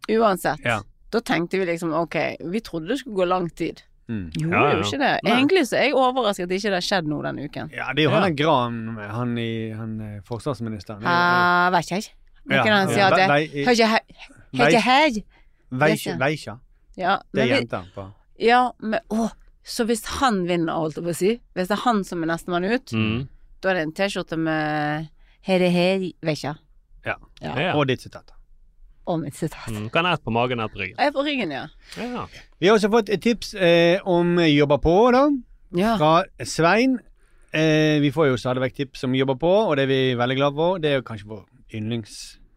[0.09, 0.61] Uansett.
[0.65, 0.81] Ja.
[1.13, 2.17] Da tenkte vi liksom ok,
[2.51, 3.83] vi trodde det skulle gå lang tid.
[4.09, 4.31] Mm.
[4.35, 4.77] Gjorde Ja, ja.
[4.77, 5.21] jo ikke det.
[5.25, 7.71] Egentlig så er jeg overrasket at det ikke har skjedd noe denne uken.
[7.73, 11.03] Ja, det er jo han der Gran, han, i, han eh, forsvarsministeren.
[11.05, 12.11] Uh, vet ikke.
[12.49, 12.95] Det Ja, kan han ja.
[12.95, 15.25] si at det Vei- vei- Har ikke he- har ikke her.
[15.71, 16.17] Veikja.
[16.19, 16.59] Veikja.
[16.97, 19.31] Ja, Det er jenta på Ja, men å,
[19.65, 22.27] så hvis han vinner, holdt jeg på å si, hvis det er han som er
[22.27, 23.29] nestemann ut, Mm.
[23.61, 25.09] da er det en T-skjorte med
[25.43, 26.57] Her er her, vet ikke.
[27.07, 27.15] Ja.
[27.43, 27.75] Ja.
[27.77, 28.31] Og ditt sitat.
[29.07, 29.69] Og mitt sitat.
[29.73, 29.91] Mm.
[29.91, 30.97] Kan ett på magen, ett på ryggen.
[30.99, 31.67] Jeg er på ryggen, ja.
[31.97, 32.27] Ja.
[32.61, 35.31] Vi har også fått et tips eh, om Jobber på, da.
[35.73, 35.97] Ja.
[35.97, 36.99] Fra Svein.
[37.55, 40.37] Eh, vi får jo stadig vekk tips om Jobber på, og det er vi veldig
[40.37, 40.79] glad for.
[40.79, 41.45] Det er jo kanskje vår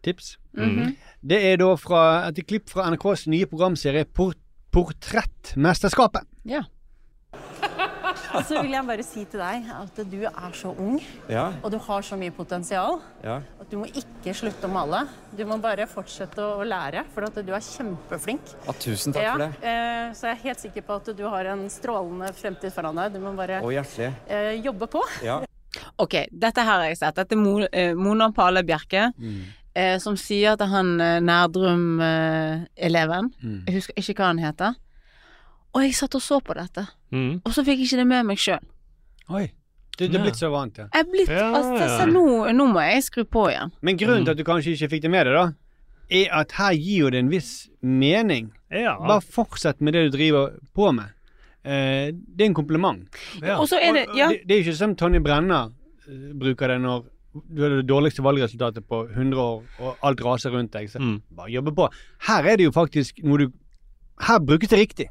[0.04, 0.38] yndlingstips.
[0.56, 0.96] -hmm.
[1.22, 4.38] Det er da fra et klipp fra NRKs nye programserie Port
[4.72, 6.24] Portrettmesterskapet.
[6.46, 6.64] Ja.
[8.34, 11.00] Og så vil jeg bare si til deg at du er så ung,
[11.30, 11.52] Ja.
[11.64, 13.00] og du har så mye potensial.
[13.24, 13.36] Ja.
[13.62, 15.08] At du må ikke slutte å male.
[15.38, 18.42] Du må bare fortsette å lære, for at du er kjempeflink.
[18.66, 19.52] Ja, tusen takk for det.
[19.64, 23.14] Eh, så jeg er helt sikker på at du har en strålende fremtid foran deg.
[23.14, 24.14] Du må bare hjertelig.
[24.28, 25.02] eh, jobbe på.
[25.24, 25.40] Ja.
[26.00, 27.16] Ok, dette her har jeg sett.
[27.16, 29.14] Dette er Mo- eh, Mona Pale Bjerke.
[29.76, 31.20] Eh, som sier til han eh,
[32.14, 33.64] Nærdrum-eleven Mm.
[33.68, 34.76] Jeg husker ikke hva han heter.
[35.74, 37.42] Og jeg satt og så på dette, Mm.
[37.46, 38.60] og så fikk jeg ikke det med meg sjøl.
[39.30, 39.52] Oi.
[39.98, 40.88] Du, du er blitt så vant, ja.
[40.94, 43.72] Jeg er blitt altså, så nå, nå må jeg skru på igjen.
[43.82, 45.54] Men grunnen til at du kanskje ikke fikk det med deg, da,
[46.10, 48.52] er at her gir jo det en viss mening.
[48.72, 51.10] Bare fortsett med det du driver på med.
[51.64, 53.06] Eh, det er en kompliment.
[53.42, 54.30] Ja, og så er det- ja.
[54.30, 55.70] det, det er jo ikke som Tonje Brenna
[56.10, 60.54] eh, bruker det når du har det dårligste valgresultatet på 100 år, og alt raser
[60.54, 60.90] rundt deg.
[60.92, 61.00] Så
[61.34, 61.88] bare jobbe på.
[62.28, 63.52] Her er det jo faktisk noe du
[64.22, 65.08] Her brukes det riktig.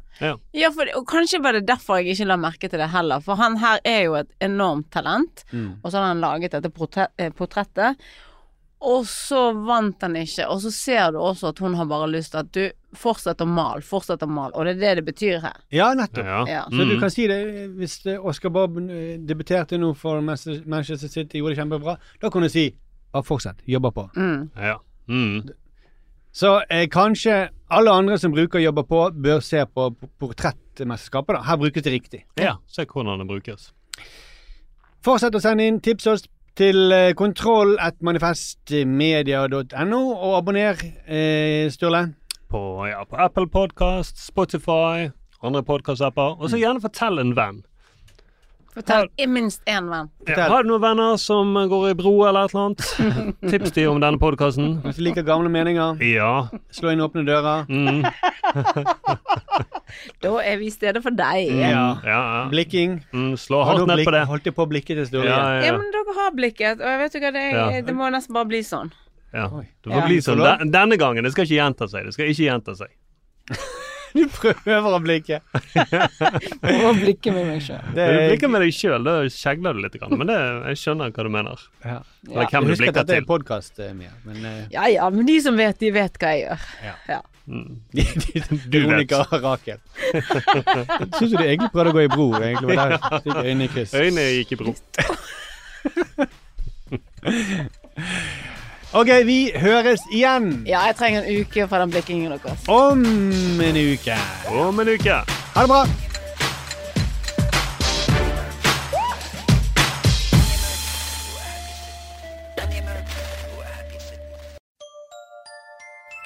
[0.55, 3.19] Ja, for, og kanskje var det derfor jeg ikke la merke til det heller.
[3.21, 5.73] For han her er jo et enormt talent, Mm.
[5.83, 6.71] og så har han laget dette
[7.19, 7.99] eh, portrettet.
[8.81, 12.31] Og så vant han ikke, og så ser du også at hun har bare lyst
[12.33, 15.41] til at du fortsetter å male, fortsett å male, og det er det det betyr
[15.41, 15.57] her.
[15.73, 16.27] Ja, nettopp.
[16.49, 16.65] Ja.
[16.71, 17.01] Så du Mm.
[17.01, 21.97] kan si det hvis Oscar Bob eh, debuterte nå for Manchester City, gjorde det kjempebra.
[22.21, 22.75] Da kan du si
[23.13, 24.11] bare fortsett, jobber på.
[24.17, 24.51] Mm.
[24.57, 24.79] Ja.
[25.09, 25.49] Mm.
[26.33, 29.91] Så eh, kanskje alle andre som bruker jobber på, bør se på
[30.21, 31.35] portrettmesterskapet.
[31.37, 31.43] da.
[31.43, 32.25] Her brukes det riktig.
[32.37, 33.73] Ja, se hvordan det brukes.
[35.03, 36.23] Fortsett å sende inn tips oss
[36.55, 40.77] til eh, kontroll at manifestmedia.no, og abonner,
[41.07, 42.15] eh, Sturle.
[42.53, 45.09] På, ja, på Apple Podcast, Spotify,
[45.43, 46.35] andre podkastapper.
[46.37, 47.63] Og så gjerne fortell en venn.
[48.75, 50.11] Fortell i minst én venn.
[50.29, 52.85] Ja, har du noen venner som går i bro eller et eller annet?
[53.55, 54.75] Tips de om denne podkasten.
[54.85, 56.31] Hvis du liker gamle meninger, Ja.
[56.77, 57.65] slå inn åpne dører.
[57.73, 58.05] Mm.
[60.25, 61.51] Da er vi i stedet for deg.
[61.57, 61.69] Ja.
[61.73, 62.21] Ja, ja.
[62.53, 62.99] Blikking.
[63.13, 64.23] Mm, slå Har hardt ned på det.
[64.29, 65.29] Holdt de på å blikke til Sturle?
[65.29, 67.57] Ja, ja, Ja, men dere har blikket, og jeg vet ikke hva det er.
[67.59, 67.83] Ja.
[67.89, 68.93] Det må nesten bare bli sånn.
[69.33, 69.47] Ja.
[69.49, 70.01] Det Ja.
[70.01, 71.25] får bli sånn Den- denne gangen.
[71.25, 72.05] Det skal ikke gjenta seg.
[72.05, 72.91] Det skal ikke gjenta seg.
[74.13, 75.39] Du prøver å blikke.
[76.85, 77.81] Å blikke med meg sjøl.
[77.95, 79.97] Det Du er- blikker med deg sjøl, da skjegler du litt.
[79.97, 80.37] grann, Men det,
[80.69, 81.57] jeg skjønner hva du mener.
[81.83, 81.95] Ja.
[82.29, 83.25] Eller hvem du Husk at blikker dette er til.
[83.31, 84.11] podkast, Mia.
[84.27, 86.61] Men eh, Ja ja, men de som vet, de vet hva jeg gjør.
[87.09, 87.23] Ja.
[87.49, 87.81] Mm.
[88.71, 89.81] Du Veronica og Rakel.
[91.17, 92.29] Syns du de egentlig prøvde å gå i bro?
[92.37, 93.95] Egentlig var der fikk øynene i kryss.
[93.97, 94.77] Øynene gikk i bro.
[98.93, 102.67] OK, vi høres igjen Ja, jeg trenger en uke for den blikkingen deres.
[102.69, 103.05] om
[103.65, 104.17] en uke.
[104.53, 105.21] Om en uke.
[105.55, 105.85] Ha det bra.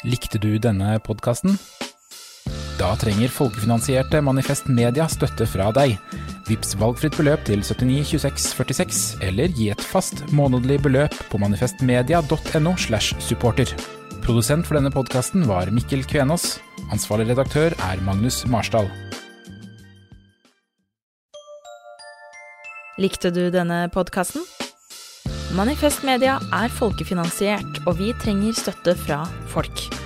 [0.07, 1.57] Likte du denne podkasten?
[2.79, 5.97] Da trenger folkefinansierte Manifest Media støtte fra deg.
[6.47, 12.77] Vips valgfritt beløp til 79 26 46, eller gi et fast månedlig beløp på manifestmedia.no
[12.79, 13.73] slash supporter.
[14.23, 16.61] Produsent for denne podkasten var Mikkel Kvenås.
[16.95, 18.87] Ansvarlig redaktør er Magnus Marsdal.
[23.03, 24.47] Likte du denne podkasten?
[25.59, 30.06] Manifest Media er folkefinansiert, og vi trenger støtte fra folk.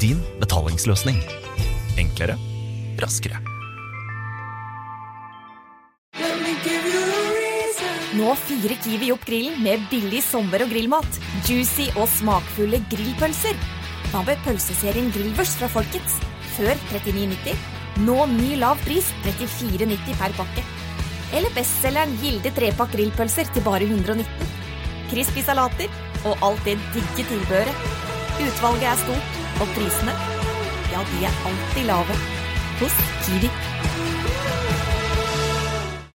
[0.00, 1.18] din betalingsløsning.
[2.00, 2.36] Enklere,
[3.00, 3.40] raskere.
[8.16, 11.20] Nå fyrer Kiwi opp grillen med billig sommer- og grillmat.
[11.46, 13.56] Juicy og smakfulle grillpølser.
[14.10, 16.16] Hva med pølseserien Grillvers fra Folkets?
[16.56, 17.54] Før 39,90.
[18.06, 20.64] Nå ny lav pris 34,90 per pakke.
[21.36, 24.26] Eller bestselgeren Gilde trepakk grillpølser til bare 119.
[25.12, 25.92] Crispy salater
[26.24, 28.09] og alt det digge tilbehøret.
[28.40, 30.14] Utvalget er stort, og prisene,
[30.92, 32.14] ja, de er alltid lave.
[32.80, 33.50] Hos Kiwi.